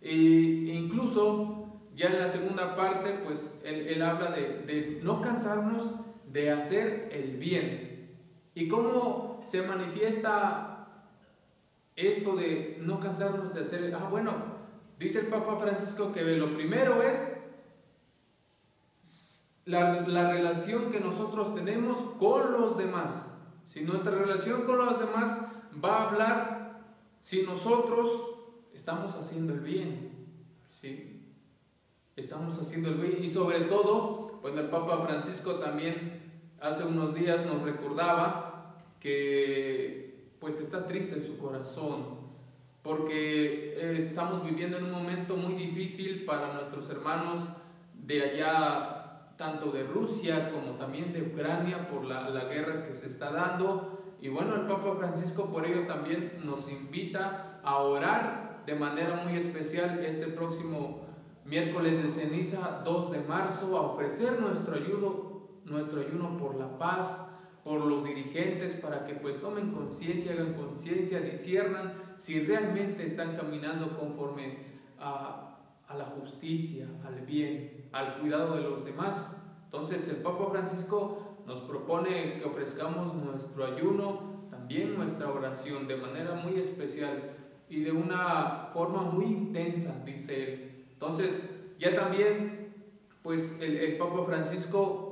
E 0.00 0.14
incluso 0.14 1.66
ya 1.94 2.08
en 2.08 2.18
la 2.18 2.28
segunda 2.28 2.74
parte, 2.74 3.20
pues 3.24 3.60
él, 3.64 4.00
habla 4.02 4.30
de, 4.30 4.62
de, 4.62 5.00
no 5.02 5.20
cansarnos 5.20 5.90
de 6.32 6.50
hacer 6.50 7.08
el 7.12 7.36
bien. 7.36 8.10
¿Y 8.54 8.68
cómo 8.68 9.40
se 9.44 9.62
manifiesta 9.62 10.88
esto 11.96 12.34
de 12.36 12.78
no 12.80 12.98
cansarnos 12.98 13.54
de 13.54 13.60
hacer 13.60 13.84
el 13.84 13.94
Ah, 13.94 14.08
bueno, 14.10 14.32
dice 14.98 15.20
el 15.20 15.26
Papa 15.26 15.56
Francisco 15.56 16.12
que 16.12 16.22
lo 16.36 16.52
primero 16.52 17.02
es 17.02 17.43
la, 19.64 20.02
la 20.02 20.30
relación 20.30 20.90
que 20.90 21.00
nosotros 21.00 21.54
tenemos 21.54 21.98
con 22.18 22.52
los 22.52 22.76
demás. 22.76 23.30
Si 23.64 23.80
nuestra 23.80 24.12
relación 24.12 24.62
con 24.62 24.78
los 24.78 24.98
demás 24.98 25.38
va 25.82 25.96
a 25.96 26.08
hablar 26.08 26.80
si 27.20 27.42
nosotros 27.42 28.08
estamos 28.74 29.14
haciendo 29.14 29.54
el 29.54 29.60
bien. 29.60 30.10
¿sí? 30.66 31.22
Estamos 32.16 32.58
haciendo 32.58 32.90
el 32.90 32.96
bien. 32.96 33.16
Y 33.22 33.28
sobre 33.28 33.62
todo, 33.62 34.40
pues 34.42 34.54
el 34.56 34.68
Papa 34.68 34.98
Francisco 34.98 35.54
también 35.54 36.22
hace 36.60 36.84
unos 36.84 37.14
días 37.14 37.44
nos 37.46 37.62
recordaba 37.62 38.84
que 39.00 40.34
pues 40.38 40.60
está 40.60 40.86
triste 40.86 41.16
en 41.16 41.24
su 41.24 41.38
corazón 41.38 42.24
porque 42.82 43.96
estamos 43.96 44.44
viviendo 44.44 44.76
en 44.76 44.84
un 44.84 44.92
momento 44.92 45.36
muy 45.36 45.54
difícil 45.54 46.24
para 46.26 46.52
nuestros 46.52 46.90
hermanos 46.90 47.38
de 47.94 48.22
allá 48.22 49.03
tanto 49.36 49.72
de 49.72 49.84
Rusia 49.84 50.50
como 50.50 50.72
también 50.72 51.12
de 51.12 51.22
Ucrania 51.22 51.88
por 51.88 52.04
la, 52.04 52.30
la, 52.30 52.44
guerra 52.44 52.86
que 52.86 52.94
se 52.94 53.06
está 53.06 53.30
dando. 53.30 54.16
Y 54.20 54.28
bueno, 54.28 54.54
el 54.54 54.66
Papa 54.66 54.94
Francisco 54.96 55.50
por 55.50 55.66
ello 55.66 55.86
también 55.86 56.40
nos 56.44 56.70
invita 56.70 57.60
a 57.62 57.78
orar 57.78 58.62
de 58.66 58.74
manera 58.74 59.22
muy 59.24 59.36
especial 59.36 59.98
este 60.04 60.28
próximo 60.28 61.04
miércoles 61.44 62.02
de 62.02 62.08
ceniza 62.08 62.82
2 62.84 63.12
de 63.12 63.20
marzo, 63.20 63.76
a 63.76 63.82
ofrecer 63.82 64.40
nuestro 64.40 64.76
ayuno, 64.76 65.48
nuestro 65.64 66.00
ayuno 66.00 66.36
por 66.36 66.56
la 66.56 66.78
paz, 66.78 67.30
por 67.62 67.80
los 67.80 68.04
dirigentes, 68.04 68.74
para 68.74 69.04
que 69.04 69.14
pues 69.14 69.40
tomen 69.40 69.72
conciencia, 69.72 70.32
hagan 70.32 70.54
conciencia, 70.54 71.20
disciernan 71.20 71.94
si 72.16 72.40
realmente 72.40 73.04
están 73.04 73.36
caminando 73.36 73.98
conforme 73.98 74.58
a, 74.98 75.53
a 75.88 75.96
la 75.96 76.04
justicia, 76.04 76.86
al 77.04 77.20
bien, 77.26 77.88
al 77.92 78.18
cuidado 78.18 78.56
de 78.56 78.62
los 78.62 78.84
demás. 78.84 79.36
Entonces 79.66 80.08
el 80.08 80.16
Papa 80.16 80.48
Francisco 80.50 81.36
nos 81.46 81.60
propone 81.60 82.36
que 82.36 82.44
ofrezcamos 82.44 83.14
nuestro 83.14 83.64
ayuno, 83.64 84.48
también 84.50 84.96
nuestra 84.96 85.30
oración 85.30 85.86
de 85.86 85.96
manera 85.96 86.34
muy 86.34 86.58
especial 86.58 87.32
y 87.68 87.80
de 87.80 87.92
una 87.92 88.70
forma 88.72 89.02
muy 89.02 89.26
intensa, 89.26 90.02
dice 90.04 90.44
él. 90.44 90.86
Entonces 90.92 91.42
ya 91.78 91.94
también, 91.94 92.72
pues 93.22 93.60
el, 93.60 93.76
el 93.76 93.96
Papa 93.96 94.24
Francisco 94.24 95.04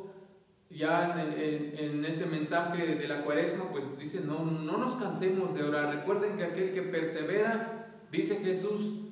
ya 0.71 1.21
en, 1.21 1.79
en, 1.79 2.05
este 2.05 2.26
mensaje 2.26 2.95
de 2.95 3.09
la 3.09 3.25
cuaresma, 3.25 3.71
pues 3.71 3.87
dice, 3.99 4.21
no, 4.21 4.45
no 4.45 4.79
nos 4.79 4.95
cansemos 4.97 5.55
de 5.55 5.64
orar. 5.64 5.95
Recuerden 5.95 6.37
que 6.37 6.45
aquel 6.45 6.73
que 6.73 6.83
persevera, 6.83 7.91
dice 8.11 8.37
Jesús, 8.37 9.02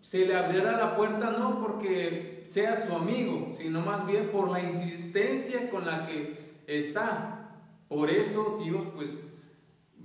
se 0.00 0.26
le 0.26 0.34
abrirá 0.36 0.72
la 0.72 0.96
puerta 0.96 1.30
no 1.30 1.60
porque 1.60 2.40
sea 2.44 2.76
su 2.76 2.94
amigo, 2.94 3.48
sino 3.52 3.82
más 3.82 4.06
bien 4.06 4.30
por 4.30 4.50
la 4.50 4.60
insistencia 4.60 5.70
con 5.70 5.86
la 5.86 6.06
que 6.06 6.62
está. 6.66 7.58
Por 7.88 8.08
eso 8.08 8.56
Dios 8.62 8.84
pues 8.94 9.20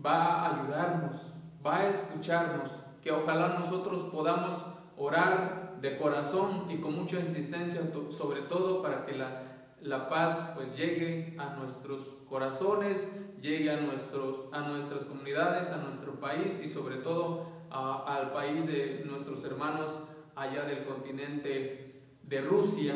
va 0.05 0.25
a 0.25 0.63
ayudarnos, 0.63 1.33
va 1.65 1.77
a 1.77 1.89
escucharnos, 1.89 2.71
que 3.01 3.11
ojalá 3.11 3.57
nosotros 3.59 4.03
podamos 4.11 4.65
orar 4.97 5.77
de 5.81 5.97
corazón 5.97 6.65
y 6.69 6.77
con 6.77 6.95
mucha 6.95 7.19
insistencia, 7.19 7.81
sobre 8.09 8.41
todo 8.41 8.81
para 8.81 9.05
que 9.05 9.13
la, 9.15 9.43
la 9.81 10.09
paz 10.09 10.51
pues 10.55 10.75
llegue 10.75 11.35
a 11.37 11.55
nuestros 11.55 12.01
corazones, 12.27 13.07
llegue 13.39 13.71
a, 13.71 13.77
nuestros, 13.77 14.41
a 14.51 14.61
nuestras 14.61 15.05
comunidades, 15.05 15.69
a 15.69 15.77
nuestro 15.77 16.19
país 16.19 16.61
y 16.63 16.67
sobre 16.67 16.97
todo 16.97 17.54
al 17.75 18.31
país 18.31 18.65
de 18.65 19.03
nuestros 19.05 19.43
hermanos 19.43 19.99
allá 20.35 20.63
del 20.63 20.85
continente 20.85 22.03
de 22.23 22.41
Rusia, 22.41 22.93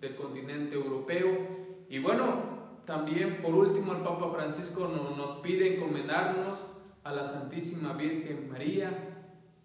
del 0.00 0.16
continente 0.16 0.74
europeo. 0.74 1.28
Y 1.88 1.98
bueno, 2.00 2.82
también 2.84 3.40
por 3.40 3.54
último 3.54 3.92
el 3.92 4.02
Papa 4.02 4.30
Francisco 4.32 4.88
nos 4.88 5.30
pide 5.36 5.76
encomendarnos 5.76 6.58
a 7.04 7.12
la 7.12 7.24
Santísima 7.24 7.92
Virgen 7.92 8.50
María, 8.50 8.90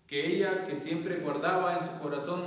que 0.08 0.28
ella 0.28 0.64
que 0.64 0.76
siempre 0.76 1.18
guardaba 1.18 1.78
en 1.78 1.86
su 1.86 2.00
corazón 2.00 2.42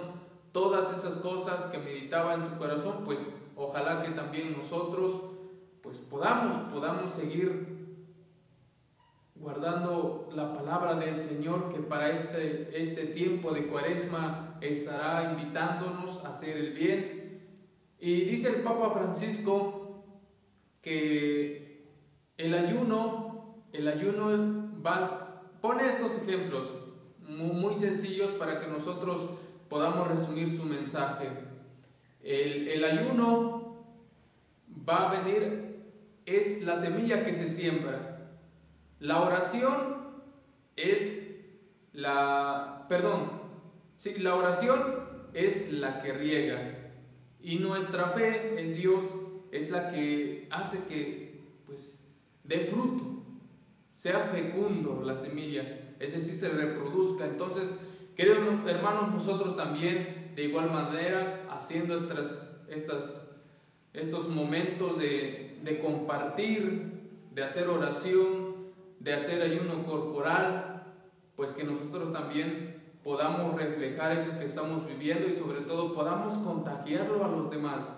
todas 0.52 0.96
esas 0.96 1.18
cosas 1.18 1.66
que 1.66 1.78
meditaba 1.78 2.34
en 2.34 2.42
su 2.42 2.56
corazón, 2.56 3.02
pues 3.04 3.20
ojalá 3.56 4.02
que 4.02 4.10
también 4.10 4.56
nosotros 4.56 5.20
pues 5.82 5.98
podamos, 5.98 6.56
podamos 6.72 7.10
seguir 7.10 7.75
guardando 9.38 10.28
la 10.32 10.52
palabra 10.52 10.94
del 10.94 11.16
Señor 11.16 11.72
que 11.72 11.80
para 11.80 12.10
este, 12.10 12.70
este 12.80 13.06
tiempo 13.06 13.52
de 13.52 13.66
cuaresma 13.66 14.58
estará 14.60 15.32
invitándonos 15.32 16.24
a 16.24 16.30
hacer 16.30 16.56
el 16.56 16.72
bien. 16.72 17.42
Y 17.98 18.22
dice 18.24 18.48
el 18.48 18.62
Papa 18.62 18.90
Francisco 18.90 20.04
que 20.80 21.86
el 22.36 22.54
ayuno, 22.54 23.64
el 23.72 23.88
ayuno 23.88 24.80
va, 24.84 25.42
pone 25.60 25.88
estos 25.88 26.16
ejemplos 26.18 26.66
muy, 27.20 27.52
muy 27.52 27.74
sencillos 27.74 28.30
para 28.32 28.60
que 28.60 28.68
nosotros 28.68 29.30
podamos 29.68 30.08
resumir 30.08 30.48
su 30.48 30.64
mensaje. 30.64 31.28
El, 32.22 32.68
el 32.68 32.84
ayuno 32.84 33.84
va 34.88 35.10
a 35.10 35.22
venir, 35.22 35.76
es 36.24 36.64
la 36.64 36.76
semilla 36.76 37.24
que 37.24 37.32
se 37.32 37.48
siembra 37.48 38.15
la 38.98 39.22
oración 39.22 39.96
es 40.76 41.36
la, 41.92 42.86
perdón, 42.88 43.30
sí, 43.96 44.18
la 44.18 44.34
oración 44.34 44.80
es 45.34 45.72
la 45.72 46.02
que 46.02 46.12
riega 46.12 46.92
y 47.40 47.58
nuestra 47.58 48.08
fe 48.08 48.60
en 48.60 48.74
Dios 48.74 49.14
es 49.52 49.70
la 49.70 49.90
que 49.92 50.48
hace 50.50 50.84
que 50.88 51.40
pues 51.66 52.04
dé 52.44 52.60
fruto, 52.60 53.22
sea 53.92 54.20
fecundo 54.20 55.02
la 55.04 55.16
semilla, 55.16 55.94
es 55.98 56.12
decir, 56.12 56.34
se 56.34 56.48
reproduzca. 56.48 57.24
Entonces, 57.26 57.74
queridos 58.14 58.38
hermanos, 58.66 59.10
nosotros 59.12 59.56
también 59.56 60.32
de 60.34 60.44
igual 60.44 60.70
manera 60.70 61.46
haciendo 61.50 61.94
estas, 61.96 62.46
estas, 62.68 63.26
estos 63.92 64.28
momentos 64.28 64.98
de, 64.98 65.60
de 65.62 65.78
compartir, 65.78 67.10
de 67.32 67.42
hacer 67.42 67.68
oración, 67.68 68.45
de 69.00 69.14
hacer 69.14 69.42
ayuno 69.42 69.82
corporal, 69.82 70.84
pues 71.36 71.52
que 71.52 71.64
nosotros 71.64 72.12
también 72.12 72.76
podamos 73.04 73.54
reflejar 73.54 74.18
eso 74.18 74.36
que 74.38 74.46
estamos 74.46 74.86
viviendo 74.86 75.28
y 75.28 75.32
sobre 75.32 75.60
todo 75.60 75.94
podamos 75.94 76.34
contagiarlo 76.38 77.24
a 77.24 77.28
los 77.28 77.50
demás. 77.50 77.94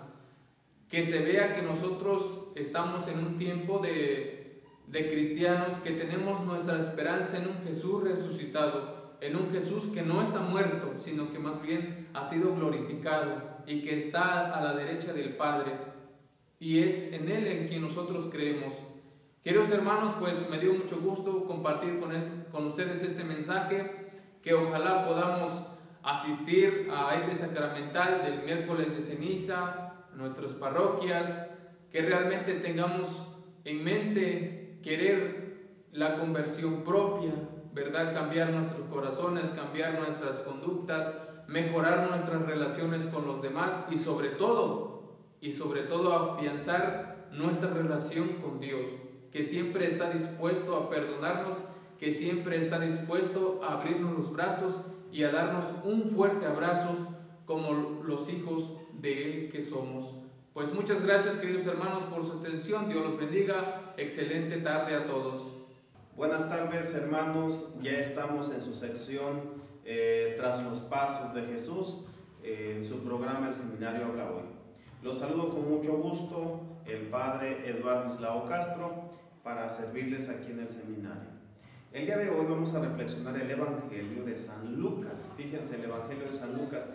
Que 0.87 1.01
se 1.01 1.19
vea 1.23 1.53
que 1.53 1.61
nosotros 1.61 2.49
estamos 2.55 3.07
en 3.07 3.19
un 3.19 3.37
tiempo 3.37 3.79
de, 3.79 4.61
de 4.87 5.07
cristianos, 5.07 5.79
que 5.79 5.91
tenemos 5.91 6.41
nuestra 6.41 6.77
esperanza 6.77 7.37
en 7.37 7.47
un 7.47 7.63
Jesús 7.63 8.03
resucitado, 8.03 9.15
en 9.21 9.35
un 9.35 9.51
Jesús 9.51 9.87
que 9.87 10.01
no 10.01 10.21
está 10.21 10.41
muerto, 10.41 10.93
sino 10.97 11.31
que 11.31 11.39
más 11.39 11.61
bien 11.61 12.09
ha 12.13 12.23
sido 12.23 12.55
glorificado 12.55 13.59
y 13.65 13.81
que 13.81 13.95
está 13.95 14.55
a 14.55 14.63
la 14.63 14.73
derecha 14.73 15.13
del 15.13 15.35
Padre. 15.35 15.71
Y 16.59 16.79
es 16.79 17.13
en 17.13 17.29
Él 17.29 17.47
en 17.47 17.67
quien 17.67 17.81
nosotros 17.81 18.27
creemos. 18.31 18.73
Queridos 19.41 19.71
hermanos, 19.71 20.15
pues 20.19 20.49
me 20.49 20.57
dio 20.57 20.73
mucho 20.73 20.99
gusto 20.99 21.45
compartir 21.45 21.97
con, 22.01 22.11
con 22.51 22.67
ustedes 22.67 23.01
este 23.03 23.23
mensaje, 23.23 24.11
que 24.41 24.53
ojalá 24.53 25.07
podamos 25.07 25.63
asistir 26.03 26.89
a 26.93 27.15
este 27.15 27.33
sacramental 27.35 28.21
del 28.21 28.43
miércoles 28.43 28.93
de 28.93 29.01
ceniza, 29.01 29.93
nuestras 30.13 30.53
parroquias, 30.55 31.51
que 31.89 32.01
realmente 32.01 32.55
tengamos 32.55 33.27
en 33.63 33.81
mente 33.81 34.79
querer 34.83 35.69
la 35.93 36.15
conversión 36.15 36.83
propia, 36.83 37.31
¿verdad? 37.73 38.13
Cambiar 38.13 38.49
nuestros 38.49 38.89
corazones, 38.89 39.51
cambiar 39.51 39.99
nuestras 39.99 40.41
conductas, 40.41 41.13
mejorar 41.47 42.09
nuestras 42.09 42.41
relaciones 42.41 43.07
con 43.07 43.25
los 43.25 43.41
demás 43.41 43.87
y 43.89 43.97
sobre 43.97 44.31
todo, 44.31 45.17
y 45.39 45.53
sobre 45.53 45.83
todo 45.83 46.13
afianzar 46.13 47.29
nuestra 47.31 47.69
relación 47.69 48.27
con 48.41 48.59
Dios, 48.59 48.89
que 49.39 49.45
siempre 49.45 49.87
está 49.87 50.09
dispuesto 50.09 50.75
a 50.75 50.89
perdonarnos, 50.89 51.59
que 51.97 52.11
siempre 52.11 52.59
está 52.59 52.77
dispuesto 52.77 53.61
a 53.63 53.75
abrirnos 53.75 54.11
los 54.11 54.33
brazos 54.33 54.81
y 55.13 55.23
a 55.23 55.31
darnos 55.31 55.63
un 55.85 56.09
fuerte 56.09 56.45
abrazo 56.45 56.89
como 57.45 58.03
los 58.03 58.29
hijos 58.29 58.69
de 58.99 59.23
Él 59.23 59.49
que 59.49 59.61
somos. 59.61 60.13
Pues 60.53 60.73
muchas 60.73 61.01
gracias 61.05 61.37
queridos 61.37 61.65
hermanos 61.67 62.03
por 62.03 62.25
su 62.25 62.39
atención, 62.39 62.89
Dios 62.89 63.01
los 63.01 63.17
bendiga, 63.17 63.93
excelente 63.95 64.57
tarde 64.57 64.93
a 64.93 65.07
todos. 65.07 65.53
Buenas 66.17 66.49
tardes 66.49 66.93
hermanos, 66.95 67.75
ya 67.81 67.93
estamos 67.93 68.53
en 68.53 68.59
su 68.59 68.75
sección 68.75 69.53
eh, 69.85 70.33
Tras 70.35 70.65
los 70.65 70.79
Pasos 70.79 71.33
de 71.33 71.43
Jesús, 71.43 72.07
eh, 72.43 72.73
en 72.75 72.83
su 72.83 73.05
programa 73.05 73.47
El 73.47 73.53
Seminario 73.53 74.07
Habla 74.07 74.31
Hoy. 74.31 74.43
Los 75.01 75.19
saludo 75.19 75.47
con 75.53 75.69
mucho 75.69 75.93
gusto 75.93 76.59
el 76.85 77.07
Padre 77.07 77.69
Eduardo 77.69 78.13
Islao 78.13 78.45
Castro 78.45 79.17
para 79.49 79.67
servirles 79.67 80.29
aquí 80.29 80.51
en 80.51 80.59
el 80.59 80.69
seminario. 80.69 81.31
El 81.91 82.05
día 82.05 82.17
de 82.19 82.29
hoy 82.29 82.45
vamos 82.47 82.75
a 82.75 82.85
reflexionar 82.85 83.35
el 83.35 83.49
Evangelio 83.49 84.23
de 84.23 84.37
San 84.37 84.79
Lucas. 84.79 85.33
Fíjense, 85.37 85.77
el 85.77 85.85
Evangelio 85.85 86.25
de 86.25 86.33
San 86.33 86.55
Lucas 86.55 86.87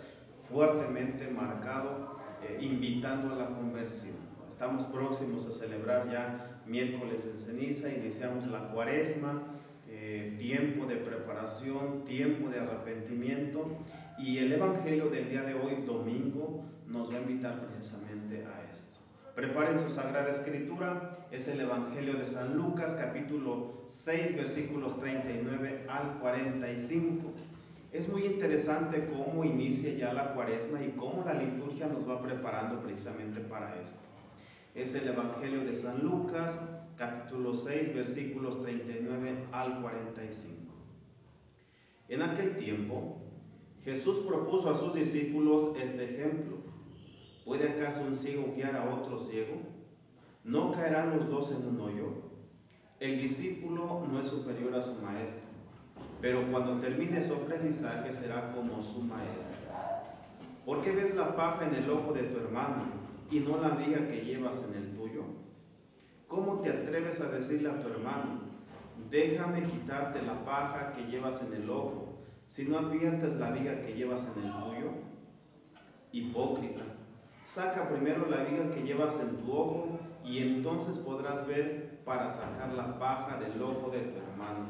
fuertemente 0.49 1.27
marcado, 1.27 2.15
eh, 2.41 2.59
invitando 2.61 3.33
a 3.33 3.35
la 3.35 3.47
conversión. 3.47 4.15
Estamos 4.47 4.85
próximos 4.85 5.45
a 5.47 5.51
celebrar 5.51 6.09
ya 6.09 6.61
miércoles 6.65 7.25
de 7.25 7.37
ceniza, 7.37 7.93
iniciamos 7.93 8.47
la 8.47 8.69
cuaresma, 8.69 9.43
eh, 9.89 10.37
tiempo 10.39 10.85
de 10.85 10.95
preparación, 10.95 12.05
tiempo 12.05 12.49
de 12.49 12.59
arrepentimiento 12.59 13.79
y 14.17 14.37
el 14.37 14.53
Evangelio 14.53 15.09
del 15.09 15.29
día 15.29 15.43
de 15.43 15.55
hoy, 15.55 15.83
domingo, 15.85 16.63
nos 16.87 17.11
va 17.11 17.17
a 17.17 17.21
invitar 17.21 17.59
precisamente 17.67 18.45
a 18.45 18.71
esto. 18.71 19.04
Preparen 19.35 19.77
su 19.77 19.89
Sagrada 19.89 20.31
Escritura, 20.31 21.27
es 21.29 21.49
el 21.49 21.59
Evangelio 21.59 22.13
de 22.13 22.25
San 22.25 22.55
Lucas 22.55 22.95
capítulo 22.97 23.81
6 23.85 24.37
versículos 24.37 24.97
39 24.97 25.87
al 25.89 26.19
45. 26.19 27.33
Es 27.91 28.07
muy 28.07 28.23
interesante 28.23 29.09
cómo 29.09 29.43
inicia 29.43 29.93
ya 29.93 30.13
la 30.13 30.33
cuaresma 30.33 30.81
y 30.81 30.91
cómo 30.91 31.25
la 31.25 31.33
liturgia 31.33 31.87
nos 31.87 32.09
va 32.09 32.21
preparando 32.21 32.81
precisamente 32.81 33.41
para 33.41 33.77
esto. 33.81 33.99
Es 34.73 34.95
el 34.95 35.09
Evangelio 35.09 35.65
de 35.65 35.75
San 35.75 36.01
Lucas 36.01 36.61
capítulo 36.95 37.53
6 37.53 37.93
versículos 37.93 38.63
39 38.63 39.47
al 39.51 39.81
45. 39.81 40.73
En 42.07 42.21
aquel 42.21 42.55
tiempo, 42.55 43.17
Jesús 43.83 44.19
propuso 44.19 44.69
a 44.69 44.75
sus 44.75 44.93
discípulos 44.93 45.73
este 45.75 46.05
ejemplo. 46.05 46.74
¿Puede 47.45 47.69
acaso 47.69 48.07
un 48.07 48.15
ciego 48.15 48.53
guiar 48.55 48.75
a 48.75 48.91
otro 48.91 49.19
ciego? 49.19 49.61
¿No 50.43 50.71
caerán 50.71 51.15
los 51.15 51.29
dos 51.29 51.51
en 51.51 51.67
un 51.67 51.79
hoyo? 51.79 52.07
El 52.99 53.21
discípulo 53.21 54.03
no 54.11 54.19
es 54.19 54.27
superior 54.27 54.73
a 54.73 54.81
su 54.81 54.99
maestro, 55.03 55.43
pero 56.19 56.51
cuando 56.51 56.79
termine 56.79 57.21
su 57.21 57.35
aprendizaje 57.35 58.11
será 58.11 58.51
como 58.51 58.81
su 58.81 59.03
maestro. 59.03 59.57
¿Por 60.65 60.81
qué 60.81 60.93
ves 60.93 61.13
la 61.13 61.35
paja 61.35 61.67
en 61.67 61.75
el 61.75 61.89
ojo 61.91 62.13
de 62.13 62.23
tu 62.23 62.39
hermano 62.39 62.85
y 63.29 63.41
no 63.41 63.61
la 63.61 63.69
viga 63.69 64.07
que 64.07 64.25
llevas 64.25 64.67
en 64.67 64.81
el 64.81 64.97
tuyo? 64.97 65.21
¿Cómo 66.27 66.61
te 66.61 66.71
atreves 66.71 67.21
a 67.21 67.29
decirle 67.29 67.69
a 67.69 67.79
tu 67.79 67.89
hermano, 67.89 68.39
déjame 69.11 69.67
quitarte 69.67 70.23
la 70.23 70.43
paja 70.43 70.93
que 70.93 71.05
llevas 71.05 71.43
en 71.43 71.61
el 71.61 71.69
ojo, 71.69 72.17
si 72.47 72.65
no 72.65 72.79
adviertes 72.79 73.35
la 73.35 73.51
viga 73.51 73.81
que 73.81 73.93
llevas 73.93 74.35
en 74.35 74.45
el 74.45 74.51
tuyo? 74.51 74.91
Hipócrita 76.11 77.04
Saca 77.45 77.87
primero 77.87 78.25
la 78.25 78.43
viga 78.43 78.71
que 78.71 78.81
llevas 78.81 79.19
en 79.19 79.37
tu 79.37 79.53
ojo 79.53 79.99
y 80.25 80.39
entonces 80.39 80.97
podrás 80.97 81.45
ver 81.45 82.01
para 82.03 82.27
sacar 82.27 82.73
la 82.73 82.97
paja 82.97 83.37
del 83.37 83.61
ojo 83.61 83.91
de 83.91 83.99
tu 83.99 84.17
hermano. 84.17 84.65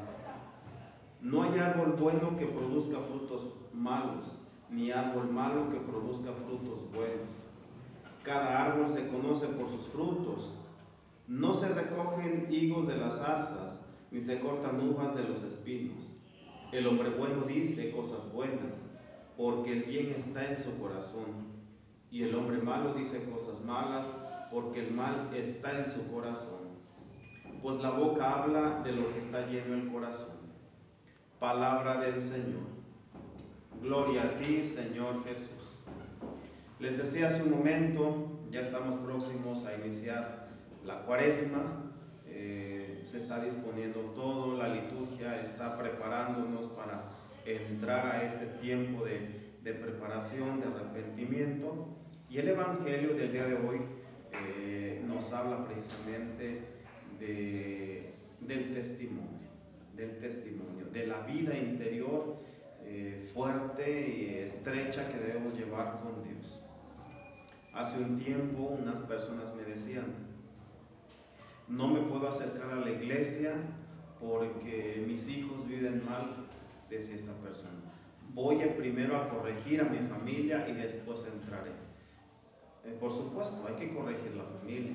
No 1.22 1.44
hay 1.44 1.58
árbol 1.58 1.96
bueno 1.98 2.36
que 2.36 2.46
produzca 2.46 2.98
frutos 3.00 3.50
malos, 3.72 4.40
ni 4.70 4.92
árbol 4.92 5.32
malo 5.32 5.70
que 5.70 5.78
produzca 5.78 6.34
frutos 6.34 6.92
buenos. 6.92 7.38
Cada 8.24 8.66
árbol 8.66 8.90
se 8.90 9.08
conoce 9.08 9.48
por 9.48 9.70
sus 9.70 9.86
frutos. 9.86 10.56
No 11.30 11.54
se 11.54 11.70
recogen 11.70 12.48
higos 12.50 12.88
de 12.88 12.98
las 12.98 13.20
zarzas, 13.20 13.86
ni 14.12 14.20
se 14.20 14.42
cortan 14.42 14.86
uvas 14.86 15.16
de 15.16 15.24
los 15.24 15.44
espinos. 15.44 16.18
El 16.74 16.88
hombre 16.88 17.12
bueno 17.12 17.44
dice 17.44 17.92
cosas 17.92 18.34
buenas, 18.34 18.82
porque 19.38 19.72
el 19.72 19.84
bien 19.84 20.12
está 20.12 20.50
en 20.50 20.58
su 20.58 20.78
corazón 20.78 21.55
y 22.15 22.23
el 22.23 22.34
hombre 22.34 22.60
malo 22.60 22.93
dice 22.93 23.30
cosas 23.30 23.65
malas 23.65 24.10
porque 24.49 24.88
el 24.88 24.93
mal 24.93 25.30
está 25.36 25.78
en 25.78 25.86
su 25.86 26.13
corazón. 26.13 26.62
Pues 27.62 27.82
la 27.82 27.89
boca 27.89 28.36
habla 28.36 28.80
de 28.86 28.93
lo 28.93 29.12
que 29.12 29.19
está 29.19 29.45
lleno 29.47 29.75
el 29.75 29.91
corazón. 29.91 30.38
Palabra 31.41 31.99
del 31.99 32.21
Señor. 32.21 32.63
Gloria 33.82 34.23
a 34.23 34.36
ti, 34.38 34.63
Señor 34.63 35.25
Jesús. 35.25 35.75
Les 36.80 36.97
decía 36.97 37.28
hace 37.28 37.43
un 37.43 37.51
momento, 37.51 38.47
ya 38.49 38.62
estamos 38.62 38.95
próximos 38.95 39.65
a 39.65 39.75
iniciar 39.75 40.47
la 40.86 41.01
cuaresma. 41.06 41.91
Eh, 42.28 43.01
se 43.04 43.17
está 43.17 43.43
disponiendo 43.43 43.99
todo, 44.15 44.58
la 44.58 44.69
liturgia 44.69 45.41
está 45.41 45.78
preparándonos 45.78 46.69
para 46.69 47.12
entrar 47.43 48.06
a 48.06 48.23
este 48.23 48.45
tiempo 48.62 49.04
de, 49.04 49.58
de 49.62 49.73
preparación, 49.73 50.62
de 50.62 50.67
arrepentimiento. 50.67 52.05
Y 52.30 52.40
el 52.40 52.50
Evangelio 52.50 53.14
del 53.14 53.32
día 53.32 53.46
de 53.46 53.54
hoy 53.54 53.82
eh, 54.34 55.02
nos 55.08 55.32
habla 55.34 55.66
precisamente 55.66 56.62
del 57.20 58.74
testimonio, 58.74 59.50
del 59.96 60.20
testimonio, 60.20 60.88
de 60.92 61.08
la 61.08 61.20
vida 61.22 61.56
interior 61.56 62.38
eh, 62.84 63.24
fuerte 63.34 64.08
y 64.10 64.44
estrecha 64.44 65.08
que 65.10 65.20
debemos 65.20 65.58
llevar 65.58 66.00
con 66.02 66.24
Dios. 66.24 66.64
Hace 67.74 68.04
un 68.04 68.20
tiempo 68.20 68.64
unas 68.64 69.02
personas 69.04 69.56
me 69.56 69.64
decían, 69.64 70.06
no 71.68 71.88
me 71.88 72.02
puedo 72.02 72.28
acercar 72.28 72.72
a 72.72 72.78
la 72.78 72.92
iglesia 72.92 73.54
porque 74.20 75.04
mis 75.08 75.30
hijos 75.30 75.68
viven 75.68 76.04
mal, 76.04 76.48
decía 76.90 77.16
esta 77.16 77.34
persona. 77.34 77.94
Voy 78.34 78.58
primero 78.78 79.16
a 79.16 79.30
corregir 79.30 79.82
a 79.82 79.86
mi 79.86 80.00
familia 80.00 80.68
y 80.68 80.74
después 80.74 81.28
entraré. 81.32 81.85
Eh, 82.86 82.98
por 83.00 83.12
supuesto, 83.12 83.65
hay 83.67 83.76
que 83.76 83.93
corregir 83.93 84.36
la 84.36 84.43
familia, 84.43 84.93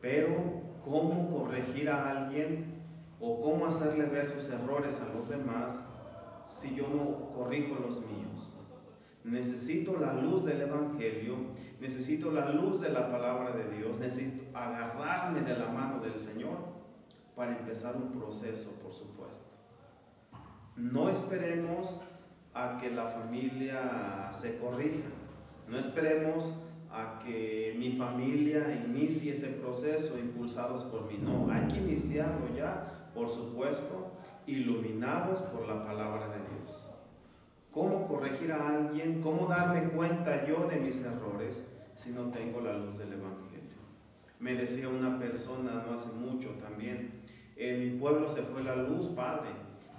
pero 0.00 0.36
¿cómo 0.84 1.30
corregir 1.30 1.88
a 1.88 2.10
alguien 2.10 2.82
o 3.20 3.40
cómo 3.40 3.66
hacerle 3.66 4.06
ver 4.06 4.26
sus 4.26 4.50
errores 4.50 5.00
a 5.00 5.14
los 5.14 5.28
demás 5.28 5.94
si 6.44 6.74
yo 6.74 6.88
no 6.88 7.32
corrijo 7.32 7.76
los 7.76 8.00
míos? 8.06 8.60
Necesito 9.22 9.98
la 9.98 10.12
luz 10.12 10.44
del 10.44 10.62
Evangelio, 10.62 11.36
necesito 11.80 12.30
la 12.32 12.50
luz 12.50 12.80
de 12.80 12.90
la 12.90 13.10
palabra 13.10 13.52
de 13.52 13.74
Dios, 13.76 14.00
necesito 14.00 14.44
agarrarme 14.52 15.40
de 15.40 15.56
la 15.56 15.68
mano 15.68 16.00
del 16.00 16.18
Señor 16.18 16.58
para 17.34 17.56
empezar 17.56 17.96
un 17.96 18.10
proceso, 18.12 18.80
por 18.82 18.92
supuesto. 18.92 19.50
No 20.76 21.08
esperemos 21.08 22.02
a 22.52 22.76
que 22.76 22.90
la 22.90 23.06
familia 23.06 24.30
se 24.32 24.58
corrija, 24.58 25.08
no 25.68 25.78
esperemos 25.78 26.64
a 26.94 27.18
que 27.18 27.74
mi 27.76 27.90
familia 27.90 28.84
inicie 28.86 29.32
ese 29.32 29.58
proceso 29.60 30.16
impulsados 30.18 30.84
por 30.84 31.10
mí. 31.10 31.18
No, 31.20 31.50
hay 31.50 31.66
que 31.66 31.78
iniciarlo 31.78 32.54
ya, 32.56 33.10
por 33.12 33.28
supuesto, 33.28 34.12
iluminados 34.46 35.42
por 35.42 35.66
la 35.66 35.84
palabra 35.84 36.28
de 36.28 36.38
Dios. 36.56 36.90
¿Cómo 37.72 38.06
corregir 38.06 38.52
a 38.52 38.68
alguien? 38.68 39.20
¿Cómo 39.20 39.48
darme 39.48 39.88
cuenta 39.88 40.46
yo 40.46 40.68
de 40.68 40.76
mis 40.76 41.04
errores 41.04 41.72
si 41.96 42.12
no 42.12 42.30
tengo 42.30 42.60
la 42.60 42.78
luz 42.78 42.98
del 42.98 43.14
Evangelio? 43.14 43.74
Me 44.38 44.54
decía 44.54 44.88
una 44.88 45.18
persona 45.18 45.84
no 45.84 45.94
hace 45.94 46.14
mucho 46.20 46.50
también, 46.50 47.24
en 47.56 47.80
mi 47.80 47.98
pueblo 47.98 48.28
se 48.28 48.42
fue 48.42 48.62
la 48.62 48.76
luz, 48.76 49.08
padre, 49.08 49.50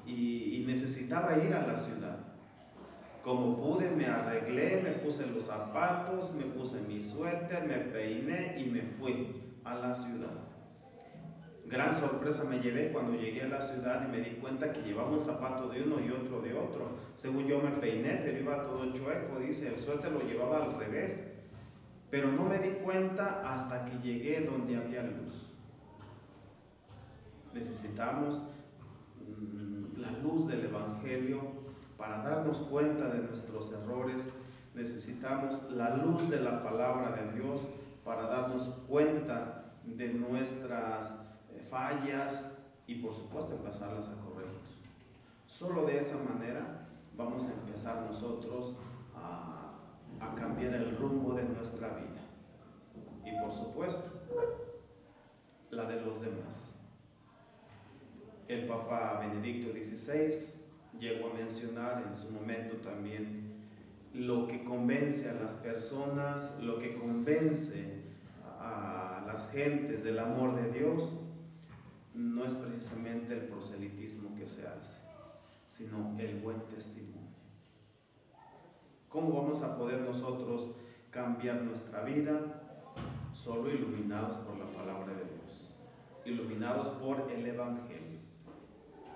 y, 0.05 0.61
y 0.61 0.65
necesitaba 0.65 1.37
ir 1.43 1.53
a 1.53 1.67
la 1.67 1.75
ciudad. 1.75 2.19
Como 3.23 3.57
pude, 3.57 3.89
me 3.89 4.05
arreglé, 4.05 4.34
zapatos, 5.75 6.33
me 6.35 6.45
puse 6.45 6.81
mi 6.87 7.01
suéter, 7.01 7.67
me 7.67 7.77
peiné 7.91 8.55
y 8.57 8.69
me 8.69 8.81
fui 8.81 9.57
a 9.65 9.75
la 9.75 9.93
ciudad. 9.93 10.31
Gran 11.65 11.93
sorpresa 11.93 12.49
me 12.49 12.59
llevé 12.59 12.91
cuando 12.91 13.13
llegué 13.13 13.41
a 13.41 13.47
la 13.47 13.59
ciudad 13.59 14.07
y 14.07 14.11
me 14.11 14.21
di 14.21 14.35
cuenta 14.35 14.71
que 14.71 14.81
llevaba 14.83 15.09
un 15.09 15.19
zapato 15.19 15.67
de 15.67 15.81
uno 15.81 15.99
y 15.99 16.11
otro 16.11 16.41
de 16.41 16.53
otro. 16.53 16.91
Según 17.13 17.47
yo 17.47 17.59
me 17.59 17.71
peiné, 17.71 18.21
pero 18.23 18.39
iba 18.39 18.63
todo 18.63 18.93
chueco, 18.93 19.39
dice, 19.39 19.67
el 19.67 19.79
suéter 19.79 20.11
lo 20.11 20.21
llevaba 20.21 20.63
al 20.63 20.77
revés. 20.77 21.33
Pero 22.09 22.31
no 22.31 22.45
me 22.45 22.59
di 22.59 22.75
cuenta 22.75 23.41
hasta 23.43 23.85
que 23.85 23.97
llegué 23.97 24.41
donde 24.41 24.77
había 24.77 25.03
luz. 25.03 25.55
Necesitamos 27.53 28.41
mm, 29.27 29.99
la 29.99 30.11
luz 30.19 30.47
del 30.47 30.65
Evangelio 30.65 31.41
para 31.97 32.21
darnos 32.21 32.61
cuenta 32.61 33.09
de 33.09 33.23
nuestros 33.23 33.73
errores. 33.73 34.31
Necesitamos 34.75 35.71
la 35.71 35.95
luz 35.95 36.29
de 36.29 36.41
la 36.41 36.61
palabra 36.61 37.15
de 37.15 37.31
Dios 37.39 37.75
para 38.03 38.27
darnos 38.27 38.63
cuenta 38.89 39.73
de 39.85 40.09
nuestras 40.09 41.37
eh, 41.49 41.61
fallas 41.61 42.65
y 42.85 42.95
por 42.95 43.13
supuesto 43.13 43.55
empezarlas 43.55 44.09
a 44.09 44.21
corregir. 44.21 44.59
Solo 45.45 45.85
de 45.85 45.97
esa 45.97 46.21
manera 46.23 46.89
vamos 47.15 47.47
a 47.47 47.53
empezar 47.53 48.05
nosotros 48.05 48.75
a, 49.15 49.79
a 50.19 50.35
cambiar 50.35 50.73
el 50.73 50.97
rumbo 50.97 51.33
de 51.33 51.43
nuestra 51.43 51.87
vida. 51.89 52.21
Y 53.23 53.39
por 53.39 53.51
supuesto, 53.51 54.23
la 55.69 55.85
de 55.85 56.01
los 56.01 56.21
demás. 56.21 56.81
El 58.49 58.67
Papa 58.67 59.19
Benedicto 59.21 59.71
XVI 59.71 60.99
llegó 60.99 61.31
a 61.31 61.33
mencionar 61.33 62.03
en 62.05 62.13
su 62.13 62.31
momento 62.31 62.75
también 62.77 63.54
lo 64.15 64.47
que 64.47 64.63
convence 64.63 65.29
a 65.29 65.33
las 65.33 65.55
personas, 65.55 66.59
lo 66.61 66.79
que 66.79 66.95
convence 66.95 68.03
a 68.59 69.23
las 69.27 69.51
gentes 69.51 70.03
del 70.03 70.19
amor 70.19 70.55
de 70.55 70.71
Dios, 70.71 71.21
no 72.13 72.45
es 72.45 72.55
precisamente 72.55 73.33
el 73.33 73.47
proselitismo 73.47 74.33
que 74.37 74.47
se 74.47 74.67
hace, 74.67 74.99
sino 75.67 76.15
el 76.17 76.39
buen 76.39 76.61
testimonio. 76.69 77.15
¿Cómo 79.09 79.33
vamos 79.41 79.61
a 79.63 79.77
poder 79.77 80.01
nosotros 80.01 80.75
cambiar 81.11 81.61
nuestra 81.61 82.03
vida? 82.03 82.61
Solo 83.33 83.69
iluminados 83.69 84.37
por 84.37 84.57
la 84.57 84.71
palabra 84.71 85.13
de 85.13 85.25
Dios, 85.25 85.75
iluminados 86.23 86.87
por 86.87 87.29
el 87.29 87.45
Evangelio. 87.45 88.19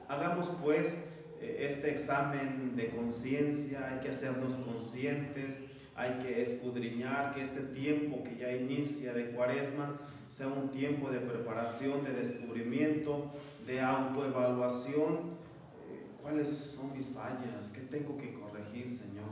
Hagamos 0.09 0.49
pues 0.61 1.18
este 1.41 1.91
examen 1.91 2.75
de 2.75 2.89
conciencia, 2.89 3.89
hay 3.89 3.99
que 4.01 4.09
hacernos 4.09 4.55
conscientes, 4.55 5.59
hay 5.95 6.19
que 6.19 6.41
escudriñar 6.41 7.33
que 7.33 7.41
este 7.41 7.61
tiempo 7.61 8.23
que 8.23 8.37
ya 8.37 8.51
inicia 8.53 9.13
de 9.13 9.31
cuaresma 9.31 9.97
sea 10.29 10.47
un 10.47 10.69
tiempo 10.69 11.09
de 11.09 11.19
preparación, 11.19 12.03
de 12.03 12.13
descubrimiento, 12.13 13.31
de 13.65 13.81
autoevaluación. 13.81 15.13
Eh, 15.89 16.07
¿Cuáles 16.21 16.49
son 16.49 16.93
mis 16.93 17.09
fallas? 17.09 17.71
¿Qué 17.73 17.81
tengo 17.81 18.17
que 18.17 18.33
corregir, 18.33 18.91
Señor? 18.91 19.29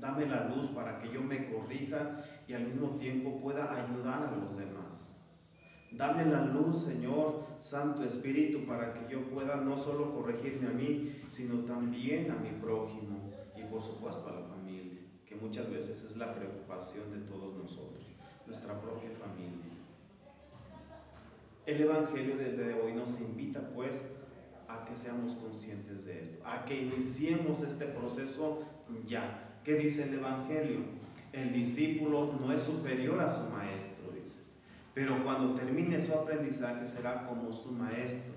Dame 0.00 0.26
la 0.26 0.48
luz 0.48 0.68
para 0.68 0.98
que 1.00 1.12
yo 1.12 1.20
me 1.20 1.50
corrija 1.50 2.24
y 2.48 2.54
al 2.54 2.66
mismo 2.66 2.96
tiempo 2.96 3.40
pueda 3.40 3.70
ayudar 3.72 4.26
a 4.26 4.36
los 4.36 4.56
demás. 4.56 5.21
Dame 5.96 6.24
la 6.24 6.44
luz, 6.44 6.84
Señor, 6.84 7.44
Santo 7.58 8.04
Espíritu, 8.04 8.64
para 8.66 8.94
que 8.94 9.12
yo 9.12 9.28
pueda 9.28 9.56
no 9.56 9.76
solo 9.76 10.14
corregirme 10.14 10.68
a 10.68 10.72
mí, 10.72 11.22
sino 11.28 11.60
también 11.64 12.30
a 12.30 12.36
mi 12.36 12.50
prójimo 12.60 13.30
y 13.54 13.62
por 13.64 13.80
supuesto 13.80 14.30
a 14.30 14.40
la 14.40 14.46
familia, 14.46 15.00
que 15.26 15.36
muchas 15.36 15.70
veces 15.70 16.02
es 16.04 16.16
la 16.16 16.34
preocupación 16.34 17.10
de 17.12 17.18
todos 17.26 17.56
nosotros, 17.56 18.04
nuestra 18.46 18.80
propia 18.80 19.10
familia. 19.10 19.72
El 21.66 21.82
Evangelio 21.82 22.36
de 22.36 22.74
hoy 22.74 22.94
nos 22.94 23.20
invita 23.20 23.60
pues 23.74 24.02
a 24.68 24.84
que 24.84 24.94
seamos 24.94 25.34
conscientes 25.34 26.06
de 26.06 26.22
esto, 26.22 26.44
a 26.46 26.64
que 26.64 26.82
iniciemos 26.82 27.62
este 27.62 27.84
proceso 27.86 28.62
ya. 29.06 29.60
¿Qué 29.62 29.74
dice 29.74 30.08
el 30.08 30.14
Evangelio? 30.18 30.80
El 31.32 31.52
discípulo 31.52 32.34
no 32.40 32.52
es 32.52 32.62
superior 32.62 33.20
a 33.20 33.28
su 33.28 33.48
maestro 33.50 34.11
pero 34.94 35.24
cuando 35.24 35.54
termine 35.54 36.00
su 36.00 36.12
aprendizaje 36.12 36.84
será 36.84 37.26
como 37.26 37.52
su 37.52 37.72
maestro. 37.72 38.34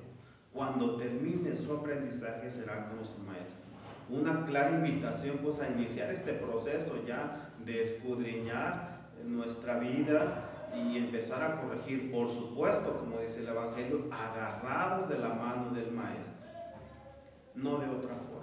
Cuando 0.53 0.95
termine 0.95 1.55
su 1.55 1.73
aprendizaje 1.73 2.49
será 2.49 2.87
como 2.87 3.03
su 3.03 3.19
maestro. 3.19 3.65
Una 4.09 4.45
clara 4.45 4.71
invitación 4.71 5.39
pues 5.43 5.61
a 5.61 5.69
iniciar 5.69 6.11
este 6.11 6.33
proceso 6.33 7.03
ya 7.05 7.51
de 7.65 7.81
escudriñar 7.81 9.09
nuestra 9.25 9.79
vida 9.79 10.71
y 10.75 10.97
empezar 10.97 11.43
a 11.43 11.61
corregir, 11.61 12.11
por 12.11 12.29
supuesto, 12.29 12.99
como 12.99 13.19
dice 13.19 13.41
el 13.41 13.47
Evangelio, 13.47 14.05
agarrados 14.11 15.09
de 15.09 15.17
la 15.17 15.29
mano 15.29 15.71
del 15.71 15.91
maestro, 15.91 16.45
no 17.55 17.77
de 17.77 17.87
otra 17.87 18.15
forma. 18.15 18.35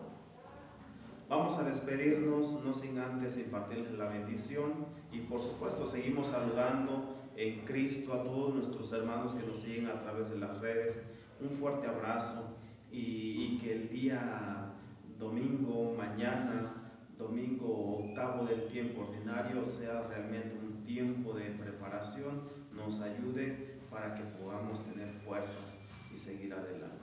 Vamos 1.29 1.57
a 1.59 1.64
despedirnos, 1.64 2.62
no 2.64 2.72
sin 2.75 2.98
antes 2.98 3.38
impartirles 3.38 3.92
la 3.92 4.09
bendición 4.09 4.87
y 5.11 5.20
por 5.20 5.40
supuesto 5.40 5.87
seguimos 5.87 6.27
saludando 6.27 7.22
en 7.37 7.64
Cristo 7.64 8.12
a 8.12 8.25
todos 8.25 8.55
nuestros 8.55 8.92
hermanos 8.92 9.35
que 9.35 9.47
nos 9.47 9.59
siguen 9.59 9.87
a 9.88 9.99
través 9.99 10.31
de 10.31 10.38
las 10.38 10.61
redes. 10.61 11.14
Un 11.40 11.51
fuerte 11.51 11.87
abrazo 11.87 12.57
y, 12.90 13.59
que 13.59 13.73
el 13.73 13.88
día 13.88 14.75
domingo, 15.18 15.95
mañana, 15.97 16.92
domingo 17.18 18.05
octavo 18.05 18.45
del 18.47 18.66
tiempo 18.66 19.03
ordinario 19.03 19.64
sea 19.64 20.07
realmente 20.09 20.57
un 20.57 20.83
tiempo 20.83 21.33
de 21.35 21.51
preparación, 21.51 22.42
nos 22.73 23.01
ayude 23.01 23.81
para 23.90 24.14
que 24.14 24.23
podamos 24.42 24.85
tener 24.85 25.12
fuerzas 25.25 25.87
y 26.12 26.16
seguir 26.16 26.53
adelante. 26.53 27.03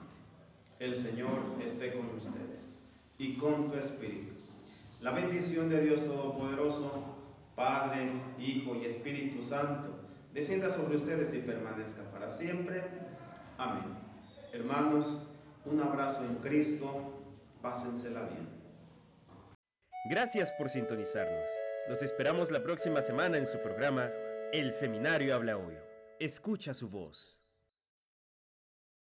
El 0.78 0.94
Señor 0.94 1.56
esté 1.62 1.92
con 1.92 2.06
ustedes 2.16 2.88
y 3.18 3.34
con 3.34 3.70
tu 3.70 3.78
espíritu. 3.78 4.32
La 5.00 5.12
bendición 5.12 5.68
de 5.68 5.82
Dios 5.82 6.04
Todopoderoso, 6.04 7.16
Padre, 7.54 8.10
Hijo 8.38 8.76
y 8.76 8.84
Espíritu 8.84 9.42
Santo, 9.42 9.99
descienda 10.32 10.70
sobre 10.70 10.96
ustedes 10.96 11.34
y 11.34 11.40
permanezca 11.40 12.10
para 12.10 12.30
siempre. 12.30 12.84
Amén. 13.58 13.98
Hermanos, 14.52 15.32
un 15.64 15.80
abrazo 15.80 16.24
en 16.24 16.36
Cristo, 16.36 17.22
pásensela 17.62 18.22
bien. 18.22 18.48
Gracias 20.08 20.50
por 20.52 20.70
sintonizarnos. 20.70 21.50
Los 21.88 22.02
esperamos 22.02 22.50
la 22.50 22.62
próxima 22.62 23.02
semana 23.02 23.36
en 23.36 23.46
su 23.46 23.60
programa 23.60 24.10
El 24.52 24.72
Seminario 24.72 25.34
Habla 25.34 25.56
Hoy. 25.56 25.74
Escucha 26.18 26.74
su 26.74 26.88
voz. 26.88 27.39